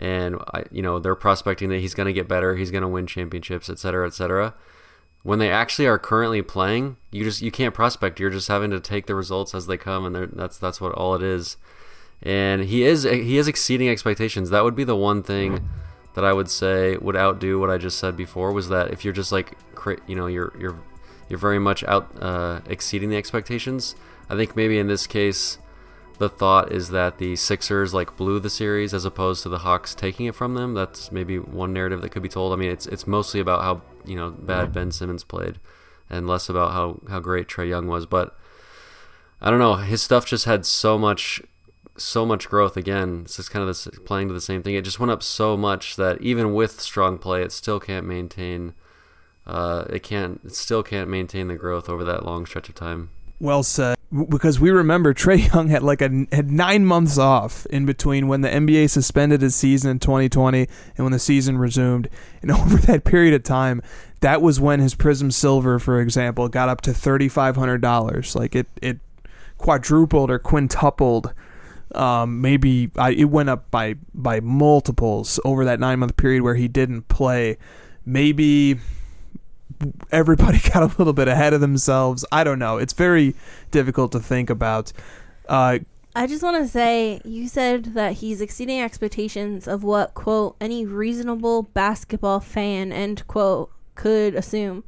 and 0.03 0.37
I, 0.53 0.65
you 0.71 0.83
know 0.83 0.99
they're 0.99 1.15
prospecting 1.15 1.71
that 1.71 1.79
he's 1.79 1.95
going 1.95 2.09
to 2.09 2.13
get 2.13 2.29
better, 2.29 2.57
he's 2.57 2.71
going 2.71 2.83
to 2.83 2.89
win 2.89 3.07
championships, 3.07 3.71
et 3.71 3.79
cetera, 3.79 4.07
et 4.07 4.15
cetera 4.15 4.55
when 5.23 5.39
they 5.39 5.51
actually 5.51 5.87
are 5.87 5.99
currently 5.99 6.43
playing, 6.43 6.97
you 7.11 7.25
just 7.25 7.43
you 7.43 7.51
can't 7.51 7.75
prospect. 7.75 8.19
You're 8.19 8.31
just 8.31 8.49
having 8.49 8.71
to 8.71 8.81
take 8.81 9.07
the 9.07 9.15
results 9.15 9.55
as 9.55 9.67
they 9.67 9.77
come, 9.77 10.05
and 10.05 10.33
that's 10.33 10.59
that's 10.59 10.81
what 10.81 10.93
all 10.93 11.15
it 11.15 11.23
is. 11.23 11.57
And 12.23 12.63
he 12.65 12.85
is 12.85 13.05
he 13.05 13.39
is 13.39 13.49
exceeding 13.49 13.89
expectations. 13.89 14.51
That 14.51 14.65
would 14.65 14.75
be 14.75 14.85
the 14.85 14.97
one 14.97 15.23
thing 15.23 15.69
that 16.15 16.25
I 16.25 16.33
would 16.33 16.51
say 16.51 16.97
would 16.97 17.17
outdo 17.17 17.59
what 17.59 17.71
I 17.71 17.79
just 17.79 17.99
said 17.99 18.17
before. 18.17 18.53
Was 18.53 18.69
that 18.69 18.91
if 18.91 19.05
you're 19.05 19.15
just 19.15 19.33
like 19.33 19.57
you 20.07 20.17
know 20.17 20.27
you're 20.27 20.53
you're 20.59 20.81
you're 21.29 21.39
very 21.39 21.59
much 21.59 21.85
out 21.85 22.11
uh, 22.21 22.61
exceeding 22.67 23.11
the 23.11 23.17
expectations. 23.17 23.95
I 24.29 24.37
think 24.37 24.57
maybe 24.57 24.79
in 24.79 24.89
this 24.89 25.07
case, 25.07 25.59
the 26.23 26.29
thought 26.29 26.71
is 26.71 26.91
that 26.91 27.19
the 27.19 27.35
Sixers 27.35 27.93
like 27.93 28.17
blew 28.17 28.39
the 28.39 28.49
series 28.49 28.95
as 28.95 29.05
opposed 29.05 29.43
to 29.43 29.49
the 29.49 29.59
Hawks 29.59 29.93
taking 29.93 30.27
it 30.27 30.37
from 30.37 30.55
them. 30.55 30.73
That's 30.73 31.11
maybe 31.11 31.41
one 31.41 31.73
narrative 31.73 32.01
that 32.01 32.11
could 32.11 32.23
be 32.23 32.29
told. 32.29 32.53
I 32.53 32.57
mean, 32.57 32.71
it's 32.71 32.87
it's 32.87 33.09
mostly 33.09 33.41
about 33.41 33.63
how 33.63 33.83
you 34.05 34.15
know 34.15 34.31
bad 34.31 34.73
Ben 34.73 34.93
Simmons 34.93 35.25
played, 35.25 35.59
and 36.09 36.29
less 36.29 36.49
about 36.49 36.71
how 36.71 37.01
how 37.09 37.19
great 37.19 37.49
Trae 37.49 37.69
Young 37.69 37.89
was. 37.89 38.07
But 38.07 38.39
I 39.41 39.51
don't 39.51 39.59
know, 39.59 39.75
his 39.75 40.01
stuff 40.01 40.25
just 40.25 40.45
had 40.45 40.65
so 40.65 40.97
much 40.97 41.43
so 41.97 42.25
much 42.25 42.49
growth 42.49 42.77
again. 42.77 43.23
It's 43.25 43.37
just 43.39 43.51
kind 43.51 43.63
of 43.63 43.67
this 43.67 43.89
playing 44.05 44.29
to 44.29 44.35
the 44.35 44.41
same 44.41 44.63
thing. 44.63 44.77
It 44.77 44.85
just 44.85 45.01
went 45.01 45.11
up 45.11 45.25
so 45.25 45.57
much 45.57 45.97
that 45.97 46.23
even 46.23 46.55
with 46.55 46.81
strong 46.81 47.19
play, 47.19 47.43
it 47.43 47.51
still 47.51 47.81
can't 47.81 48.07
maintain. 48.07 48.75
Uh, 49.45 49.87
it 49.91 50.05
can't. 50.05 50.41
It 50.45 50.55
still 50.55 50.85
can't 50.85 51.11
maintain 51.11 51.49
the 51.49 51.57
growth 51.57 51.89
over 51.89 52.05
that 52.05 52.25
long 52.25 52.47
stretch 52.47 52.69
of 52.69 52.77
time. 52.77 53.11
Well 53.41 53.65
said. 53.65 53.97
Because 54.29 54.61
we 54.61 54.71
remember 54.71 55.15
Trae 55.15 55.53
Young 55.53 55.69
had 55.69 55.83
like 55.83 56.03
a 56.03 56.27
had 56.33 56.51
nine 56.51 56.85
months 56.85 57.17
off 57.17 57.65
in 57.67 57.87
between 57.87 58.29
when 58.29 58.43
the 58.43 58.49
NBA 58.49 58.91
suspended 58.91 59.41
his 59.41 59.55
season 59.55 59.91
in 59.91 59.99
2020 60.01 60.69
and 60.97 61.05
when 61.05 61.13
the 61.13 61.19
season 61.19 61.57
resumed. 61.57 62.09
And 62.43 62.51
over 62.51 62.77
that 62.77 63.05
period 63.05 63.33
of 63.33 63.43
time, 63.43 63.81
that 64.21 64.43
was 64.43 64.61
when 64.61 64.81
his 64.81 64.95
Prizm 64.95 65.33
Silver, 65.33 65.79
for 65.79 66.01
example, 66.01 66.49
got 66.49 66.69
up 66.69 66.81
to 66.83 66.93
thirty 66.93 67.29
five 67.29 67.57
hundred 67.57 67.81
dollars. 67.81 68.37
Like 68.37 68.55
it 68.55 68.67
it 68.83 68.99
quadrupled 69.59 70.31
or 70.31 70.39
quintupled. 70.39 71.33
Um, 71.95 72.41
maybe 72.41 72.91
I, 72.97 73.11
it 73.11 73.25
went 73.25 73.49
up 73.49 73.71
by 73.71 73.97
by 74.15 74.41
multiples 74.41 75.39
over 75.45 75.65
that 75.65 75.81
nine 75.81 75.99
month 76.01 76.17
period 76.17 76.43
where 76.43 76.55
he 76.55 76.69
didn't 76.69 77.09
play. 77.09 77.59
Maybe 78.05 78.79
everybody 80.11 80.59
got 80.73 80.83
a 80.83 80.95
little 80.99 81.13
bit 81.13 81.29
ahead 81.29 81.53
of 81.53 81.61
themselves. 81.61 82.25
I 82.33 82.45
don't 82.45 82.59
know. 82.59 82.79
It's 82.79 82.93
very 82.93 83.35
difficult 83.71 84.13
to 84.13 84.21
think 84.21 84.51
about. 84.51 84.93
Uh, 85.49 85.79
I 86.15 86.27
just 86.27 86.43
want 86.43 86.63
to 86.63 86.69
say 86.69 87.21
you 87.25 87.49
said 87.49 87.95
that 87.95 88.15
he's 88.15 88.41
exceeding 88.41 88.81
expectations 88.81 89.67
of 89.67 89.83
what 89.83 90.13
quote 90.15 90.57
any 90.61 90.85
reasonable 90.85 91.63
basketball 91.63 92.41
fan 92.41 92.93
end 92.93 93.27
quote 93.27 93.71
could 93.95 94.35
assume. 94.35 94.85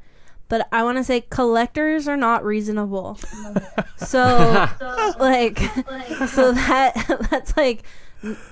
But 0.49 0.69
I 0.71 0.83
want 0.83 0.99
to 0.99 1.05
say 1.05 1.23
collectors 1.23 2.07
are 2.07 2.17
not 2.19 2.45
reasonable. 2.45 3.19
so 3.97 4.69
like 5.19 5.59
so 6.29 6.53
that 6.53 7.27
that's 7.31 7.57
like 7.57 7.85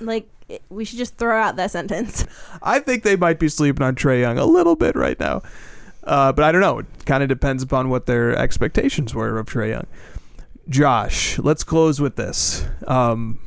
like 0.01 0.29
we 0.71 0.85
should 0.85 0.99
just 0.99 1.17
throw 1.17 1.39
out 1.39 1.57
that 1.57 1.71
sentence. 1.71 2.27
I 2.63 2.79
think 2.79 3.03
they 3.03 3.17
might 3.17 3.39
be 3.39 3.49
sleeping 3.49 3.85
on 3.85 3.95
Trae 3.95 4.21
Young 4.21 4.39
a 4.39 4.47
little 4.47 4.77
bit 4.77 4.97
right 4.97 5.19
now. 5.21 5.43
Uh, 6.05 6.33
but 6.33 6.45
I 6.45 6.53
don't 6.53 6.61
know. 6.61 6.81
It 6.81 6.87
kind 7.07 7.23
of 7.23 7.29
depends 7.29 7.63
upon 7.63 7.89
what 7.89 8.07
their 8.07 8.37
expectations 8.37 9.15
were 9.15 9.39
of 9.39 9.47
Trae 9.47 9.71
Young. 9.71 9.87
Josh, 10.69 11.39
let's 11.39 11.65
close 11.65 12.01
with 12.01 12.17
this. 12.17 12.67
Um, 12.87 13.41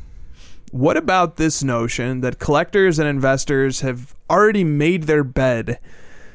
what 0.71 0.97
about 0.97 1.37
this 1.37 1.63
notion 1.63 2.21
that 2.21 2.39
collectors 2.39 2.99
and 2.99 3.07
investors 3.07 3.81
have 3.81 4.13
already 4.29 4.63
made 4.63 5.03
their 5.03 5.23
bed, 5.23 5.79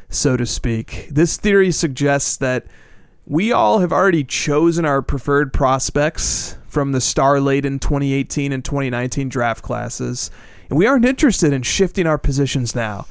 so 0.09 0.37
to 0.37 0.47
speak? 0.47 1.09
This 1.11 1.37
theory 1.37 1.71
suggests 1.71 2.37
that 2.39 2.65
we 3.27 3.53
all 3.53 3.81
have 3.81 3.93
already 3.93 4.25
chosen 4.25 4.85
our 4.85 5.03
preferred 5.03 5.53
prospects 5.53 6.57
from 6.67 6.93
the 6.93 7.01
star 7.01 7.41
laden 7.41 7.79
2018 7.79 8.53
and 8.53 8.65
2019 8.65 9.29
draft 9.29 9.63
classes, 9.63 10.31
and 10.69 10.79
we 10.79 10.87
aren't 10.87 11.05
interested 11.05 11.53
in 11.53 11.63
shifting 11.63 12.07
our 12.07 12.19
positions 12.19 12.75
now. 12.75 13.07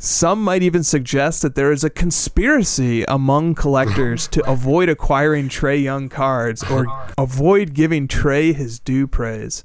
Some 0.00 0.44
might 0.44 0.62
even 0.62 0.84
suggest 0.84 1.42
that 1.42 1.56
there 1.56 1.72
is 1.72 1.82
a 1.82 1.90
conspiracy 1.90 3.02
among 3.08 3.56
collectors 3.56 4.28
to 4.28 4.48
avoid 4.50 4.88
acquiring 4.88 5.48
Trae 5.48 5.82
Young 5.82 6.08
cards 6.08 6.62
or 6.70 6.86
avoid 7.18 7.74
giving 7.74 8.06
Trae 8.06 8.54
his 8.54 8.78
due 8.78 9.08
praise. 9.08 9.64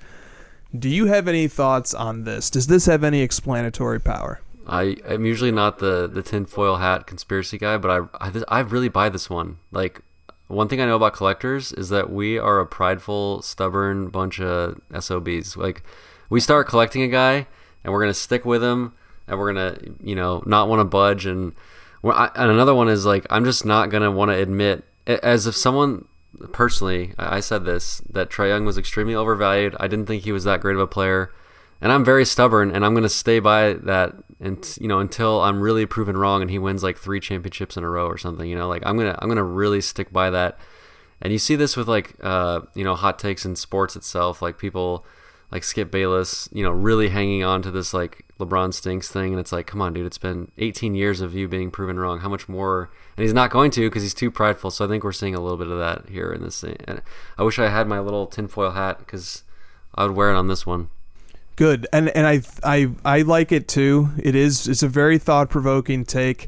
Do 0.77 0.89
you 0.89 1.05
have 1.05 1.27
any 1.27 1.47
thoughts 1.47 1.93
on 1.93 2.23
this? 2.23 2.49
Does 2.49 2.65
this 2.65 2.87
have 2.87 3.03
any 3.03 3.21
explanatory 3.21 4.01
power? 4.01 4.41
I 4.65 4.97
am 5.05 5.23
usually 5.23 5.51
not 5.51 5.77
the 5.77 6.07
the 6.07 6.23
tinfoil 6.23 6.77
hat 6.77 7.05
conspiracy 7.05 7.59
guy, 7.59 7.77
but 7.77 8.09
I, 8.19 8.27
I 8.27 8.43
I 8.47 8.59
really 8.61 8.89
buy 8.89 9.09
this 9.09 9.29
one. 9.29 9.57
Like 9.71 10.01
one 10.47 10.67
thing 10.67 10.81
I 10.81 10.85
know 10.85 10.95
about 10.95 11.13
collectors 11.13 11.73
is 11.73 11.89
that 11.89 12.11
we 12.11 12.39
are 12.39 12.59
a 12.59 12.65
prideful, 12.65 13.43
stubborn 13.43 14.07
bunch 14.07 14.39
of 14.39 14.81
SOBs. 14.99 15.57
Like 15.57 15.83
we 16.29 16.39
start 16.39 16.67
collecting 16.67 17.03
a 17.03 17.07
guy 17.07 17.45
and 17.83 17.93
we're 17.93 17.99
gonna 17.99 18.15
stick 18.15 18.45
with 18.45 18.63
him 18.63 18.93
and 19.27 19.39
we're 19.39 19.53
gonna 19.53 19.77
you 20.01 20.15
know 20.15 20.43
not 20.45 20.67
want 20.67 20.79
to 20.79 20.85
budge 20.85 21.25
and 21.25 21.53
I, 22.05 22.29
and 22.35 22.51
another 22.51 22.73
one 22.73 22.89
is 22.89 23.05
like 23.05 23.25
I'm 23.29 23.45
just 23.45 23.65
not 23.65 23.89
gonna 23.89 24.11
want 24.11 24.31
to 24.31 24.37
admit 24.37 24.83
as 25.07 25.47
if 25.47 25.55
someone 25.55 26.05
personally 26.51 27.13
I 27.17 27.39
said 27.39 27.65
this 27.65 28.01
that 28.09 28.29
Trae 28.29 28.49
Young 28.49 28.65
was 28.65 28.77
extremely 28.77 29.15
overvalued. 29.15 29.75
I 29.79 29.87
didn't 29.87 30.07
think 30.07 30.23
he 30.23 30.31
was 30.31 30.43
that 30.43 30.61
great 30.61 30.75
of 30.75 30.81
a 30.81 30.87
player 30.87 31.31
and 31.83 31.91
I'm 31.91 32.05
very 32.05 32.23
stubborn, 32.23 32.73
and 32.73 32.85
I'm 32.85 32.95
to 32.95 33.09
stay 33.09 33.39
by 33.39 33.73
that, 33.73 34.15
and 34.39 34.77
you 34.79 34.87
know, 34.87 34.99
until 34.99 35.41
I'm 35.41 35.59
really 35.59 35.85
proven 35.85 36.15
wrong, 36.15 36.41
and 36.41 36.49
he 36.49 36.57
wins 36.57 36.81
like 36.81 36.97
three 36.97 37.19
championships 37.19 37.75
in 37.75 37.83
a 37.83 37.89
row 37.89 38.07
or 38.07 38.17
something. 38.17 38.49
You 38.49 38.55
know, 38.55 38.69
like 38.69 38.83
I'm 38.85 38.97
gonna 38.97 39.19
I'm 39.19 39.27
gonna 39.27 39.43
really 39.43 39.81
stick 39.81 40.11
by 40.13 40.29
that. 40.29 40.57
And 41.21 41.33
you 41.33 41.39
see 41.39 41.57
this 41.57 41.75
with 41.75 41.89
like 41.89 42.15
uh, 42.21 42.61
you 42.73 42.85
know 42.85 42.95
hot 42.95 43.19
takes 43.19 43.43
in 43.43 43.57
sports 43.57 43.97
itself, 43.97 44.41
like 44.41 44.57
people 44.57 45.05
like 45.53 45.63
Skip 45.63 45.91
Bayless, 45.91 46.49
you 46.51 46.63
know, 46.63 46.71
really 46.71 47.09
hanging 47.09 47.43
on 47.43 47.61
to 47.61 47.69
this 47.69 47.93
like 47.93 48.25
LeBron 48.39 48.73
stinks 48.73 49.09
thing, 49.09 49.33
and 49.33 49.39
it's 49.39 49.51
like, 49.51 49.67
come 49.67 49.83
on, 49.83 49.93
dude, 49.93 50.07
it's 50.07 50.17
been 50.17 50.51
18 50.57 50.95
years 50.95 51.21
of 51.21 51.35
you 51.35 51.47
being 51.47 51.69
proven 51.69 51.99
wrong. 51.99 52.21
How 52.21 52.27
much 52.27 52.49
more? 52.49 52.89
And 53.15 53.23
he's 53.23 53.35
not 53.35 53.51
going 53.51 53.69
to 53.71 53.87
because 53.87 54.01
he's 54.01 54.15
too 54.15 54.31
prideful. 54.31 54.71
So 54.71 54.83
I 54.83 54.87
think 54.87 55.03
we're 55.03 55.11
seeing 55.11 55.35
a 55.35 55.39
little 55.39 55.59
bit 55.59 55.67
of 55.67 55.77
that 55.77 56.09
here 56.09 56.33
in 56.33 56.41
this. 56.41 56.63
And 56.63 57.03
I 57.37 57.43
wish 57.43 57.59
I 57.59 57.69
had 57.69 57.87
my 57.87 57.99
little 57.99 58.25
tinfoil 58.25 58.71
hat 58.71 58.97
because 58.97 59.43
I 59.93 60.07
would 60.07 60.15
wear 60.15 60.31
it 60.31 60.35
on 60.35 60.47
this 60.47 60.65
one. 60.65 60.89
Good, 61.55 61.85
and 61.93 62.09
and 62.09 62.25
I 62.25 62.41
I 62.63 62.89
I 63.05 63.21
like 63.21 63.51
it 63.51 63.67
too. 63.67 64.09
It 64.17 64.33
is 64.33 64.67
it's 64.67 64.81
a 64.81 64.87
very 64.87 65.19
thought 65.19 65.51
provoking 65.51 66.03
take, 66.03 66.47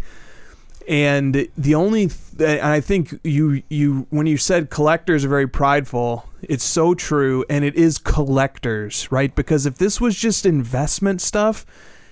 and 0.88 1.48
the 1.58 1.76
only 1.76 2.10
and 2.40 2.62
I 2.62 2.82
think 2.82 3.20
you 3.24 3.64
you 3.70 4.08
when 4.10 4.28
you 4.28 4.38
said 4.38 4.70
collectors 4.70 5.26
are 5.26 5.30
very 5.30 5.48
prideful, 5.48 6.30
it's 6.42 6.64
so 6.64 6.94
true, 6.94 7.46
and 7.50 7.66
it 7.66 7.76
is 7.76 7.98
collectors, 7.98 9.12
right? 9.12 9.34
Because 9.34 9.66
if 9.66 9.78
this 9.78 10.00
was 10.00 10.16
just 10.16 10.46
investment 10.46 11.22
stuff, 11.22 11.66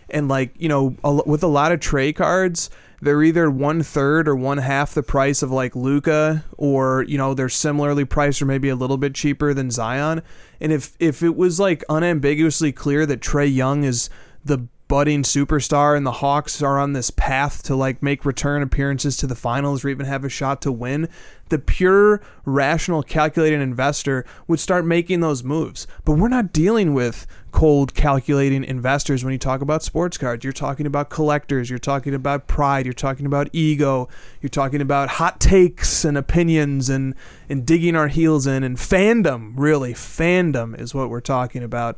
and 0.09 0.27
like 0.27 0.53
you 0.57 0.69
know 0.69 0.95
with 1.25 1.43
a 1.43 1.47
lot 1.47 1.71
of 1.71 1.79
Trae 1.79 2.15
cards, 2.15 2.69
they're 3.01 3.23
either 3.23 3.49
one 3.51 3.83
third 3.83 4.27
or 4.27 4.35
one 4.35 4.59
half 4.59 4.93
the 4.93 5.03
price 5.03 5.43
of 5.43 5.51
like 5.51 5.75
Luka, 5.75 6.43
or 6.57 7.03
you 7.03 7.17
know 7.17 7.33
they're 7.33 7.49
similarly 7.49 8.05
priced 8.05 8.41
or 8.41 8.45
maybe 8.45 8.69
a 8.69 8.75
little 8.75 8.97
bit 8.97 9.13
cheaper 9.13 9.53
than 9.53 9.71
Zion 9.71 10.21
and 10.63 10.71
if 10.71 10.95
if 10.97 11.21
it 11.21 11.35
was 11.35 11.59
like 11.59 11.83
unambiguously 11.89 12.71
clear 12.71 13.05
that 13.05 13.19
Trae 13.19 13.53
Young 13.53 13.83
is 13.83 14.09
the 14.45 14.65
budding 14.93 15.23
superstar 15.23 15.97
and 15.97 16.05
the 16.05 16.11
Hawks 16.11 16.61
are 16.61 16.77
on 16.77 16.93
this 16.93 17.09
path 17.09 17.63
to 17.63 17.75
like 17.75 18.03
make 18.03 18.25
return 18.25 18.61
appearances 18.61 19.17
to 19.17 19.25
the 19.25 19.33
finals 19.33 19.83
or 19.83 19.89
even 19.89 20.05
have 20.05 20.23
a 20.23 20.29
shot 20.29 20.61
to 20.61 20.71
win, 20.71 21.09
the 21.49 21.57
pure 21.57 22.21
rational 22.45 23.01
calculating 23.01 23.59
investor 23.59 24.23
would 24.47 24.59
start 24.59 24.85
making 24.85 25.19
those 25.19 25.43
moves. 25.43 25.87
But 26.05 26.19
we're 26.19 26.27
not 26.27 26.53
dealing 26.53 26.93
with 26.93 27.25
cold 27.51 27.95
calculating 27.95 28.63
investors 28.63 29.23
when 29.23 29.33
you 29.33 29.39
talk 29.39 29.61
about 29.61 29.81
sports 29.81 30.15
cards. 30.15 30.43
You're 30.43 30.53
talking 30.53 30.85
about 30.85 31.09
collectors, 31.09 31.71
you're 31.71 31.79
talking 31.79 32.13
about 32.13 32.45
pride, 32.45 32.85
you're 32.85 32.93
talking 32.93 33.25
about 33.25 33.49
ego, 33.51 34.09
you're 34.41 34.49
talking 34.51 34.79
about 34.79 35.09
hot 35.09 35.39
takes 35.39 36.05
and 36.05 36.15
opinions 36.15 36.87
and 36.87 37.15
and 37.49 37.65
digging 37.65 37.95
our 37.95 38.09
heels 38.09 38.45
in 38.45 38.63
and 38.63 38.77
fandom, 38.77 39.53
really. 39.55 39.95
Fandom 39.95 40.79
is 40.79 40.93
what 40.93 41.09
we're 41.09 41.19
talking 41.19 41.63
about. 41.63 41.97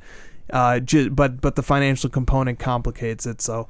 Uh, 0.51 0.79
but 1.11 1.41
but 1.41 1.55
the 1.55 1.63
financial 1.63 2.09
component 2.09 2.59
complicates 2.59 3.25
it. 3.25 3.41
So 3.41 3.67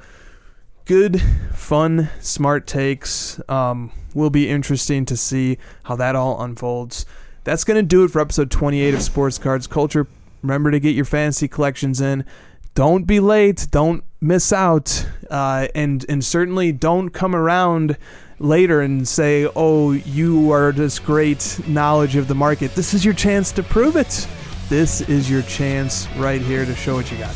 good, 0.85 1.21
fun, 1.53 2.09
smart 2.19 2.67
takes. 2.67 3.39
Um, 3.49 3.91
will 4.13 4.29
be 4.29 4.49
interesting 4.49 5.05
to 5.05 5.17
see 5.17 5.57
how 5.83 5.95
that 5.97 6.15
all 6.15 6.41
unfolds. 6.41 7.05
That's 7.43 7.63
going 7.63 7.77
to 7.77 7.83
do 7.83 8.03
it 8.03 8.11
for 8.11 8.19
episode 8.19 8.49
28 8.49 8.93
of 8.93 9.01
Sports 9.01 9.37
Cards 9.37 9.67
Culture. 9.67 10.07
Remember 10.41 10.71
to 10.71 10.79
get 10.79 10.95
your 10.95 11.05
fantasy 11.05 11.47
collections 11.47 12.01
in. 12.01 12.25
Don't 12.73 13.05
be 13.05 13.19
late. 13.19 13.67
Don't 13.71 14.03
miss 14.19 14.51
out. 14.51 15.07
Uh, 15.29 15.67
and 15.75 16.05
and 16.09 16.23
certainly 16.23 16.71
don't 16.71 17.09
come 17.09 17.35
around 17.35 17.97
later 18.39 18.81
and 18.81 19.07
say, 19.07 19.47
"Oh, 19.55 19.91
you 19.91 20.51
are 20.51 20.71
this 20.71 20.99
great 20.99 21.59
knowledge 21.67 22.15
of 22.15 22.27
the 22.27 22.35
market." 22.35 22.75
This 22.75 22.93
is 22.93 23.05
your 23.05 23.13
chance 23.13 23.51
to 23.53 23.63
prove 23.63 23.95
it 23.95 24.27
this 24.69 25.01
is 25.01 25.29
your 25.29 25.41
chance 25.43 26.07
right 26.17 26.41
here 26.41 26.65
to 26.65 26.75
show 26.75 26.95
what 26.95 27.11
you 27.11 27.17
got. 27.17 27.33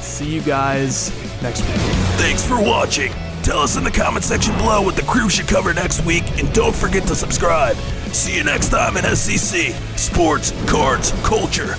See 0.00 0.34
you 0.34 0.42
guys 0.42 1.10
next 1.42 1.62
week. 1.62 1.76
Thanks 2.18 2.46
for 2.46 2.60
watching. 2.60 3.12
Tell 3.42 3.60
us 3.60 3.76
in 3.76 3.84
the 3.84 3.90
comment 3.90 4.24
section 4.24 4.54
below 4.58 4.82
what 4.82 4.96
the 4.96 5.02
crew 5.02 5.30
should 5.30 5.48
cover 5.48 5.72
next 5.72 6.04
week, 6.04 6.24
and 6.38 6.52
don't 6.52 6.74
forget 6.74 7.06
to 7.08 7.14
subscribe. 7.14 7.76
See 8.12 8.36
you 8.36 8.44
next 8.44 8.68
time 8.68 8.96
in 8.96 9.04
SCC 9.04 9.72
Sports 9.98 10.52
Cards 10.68 11.12
Culture. 11.22 11.76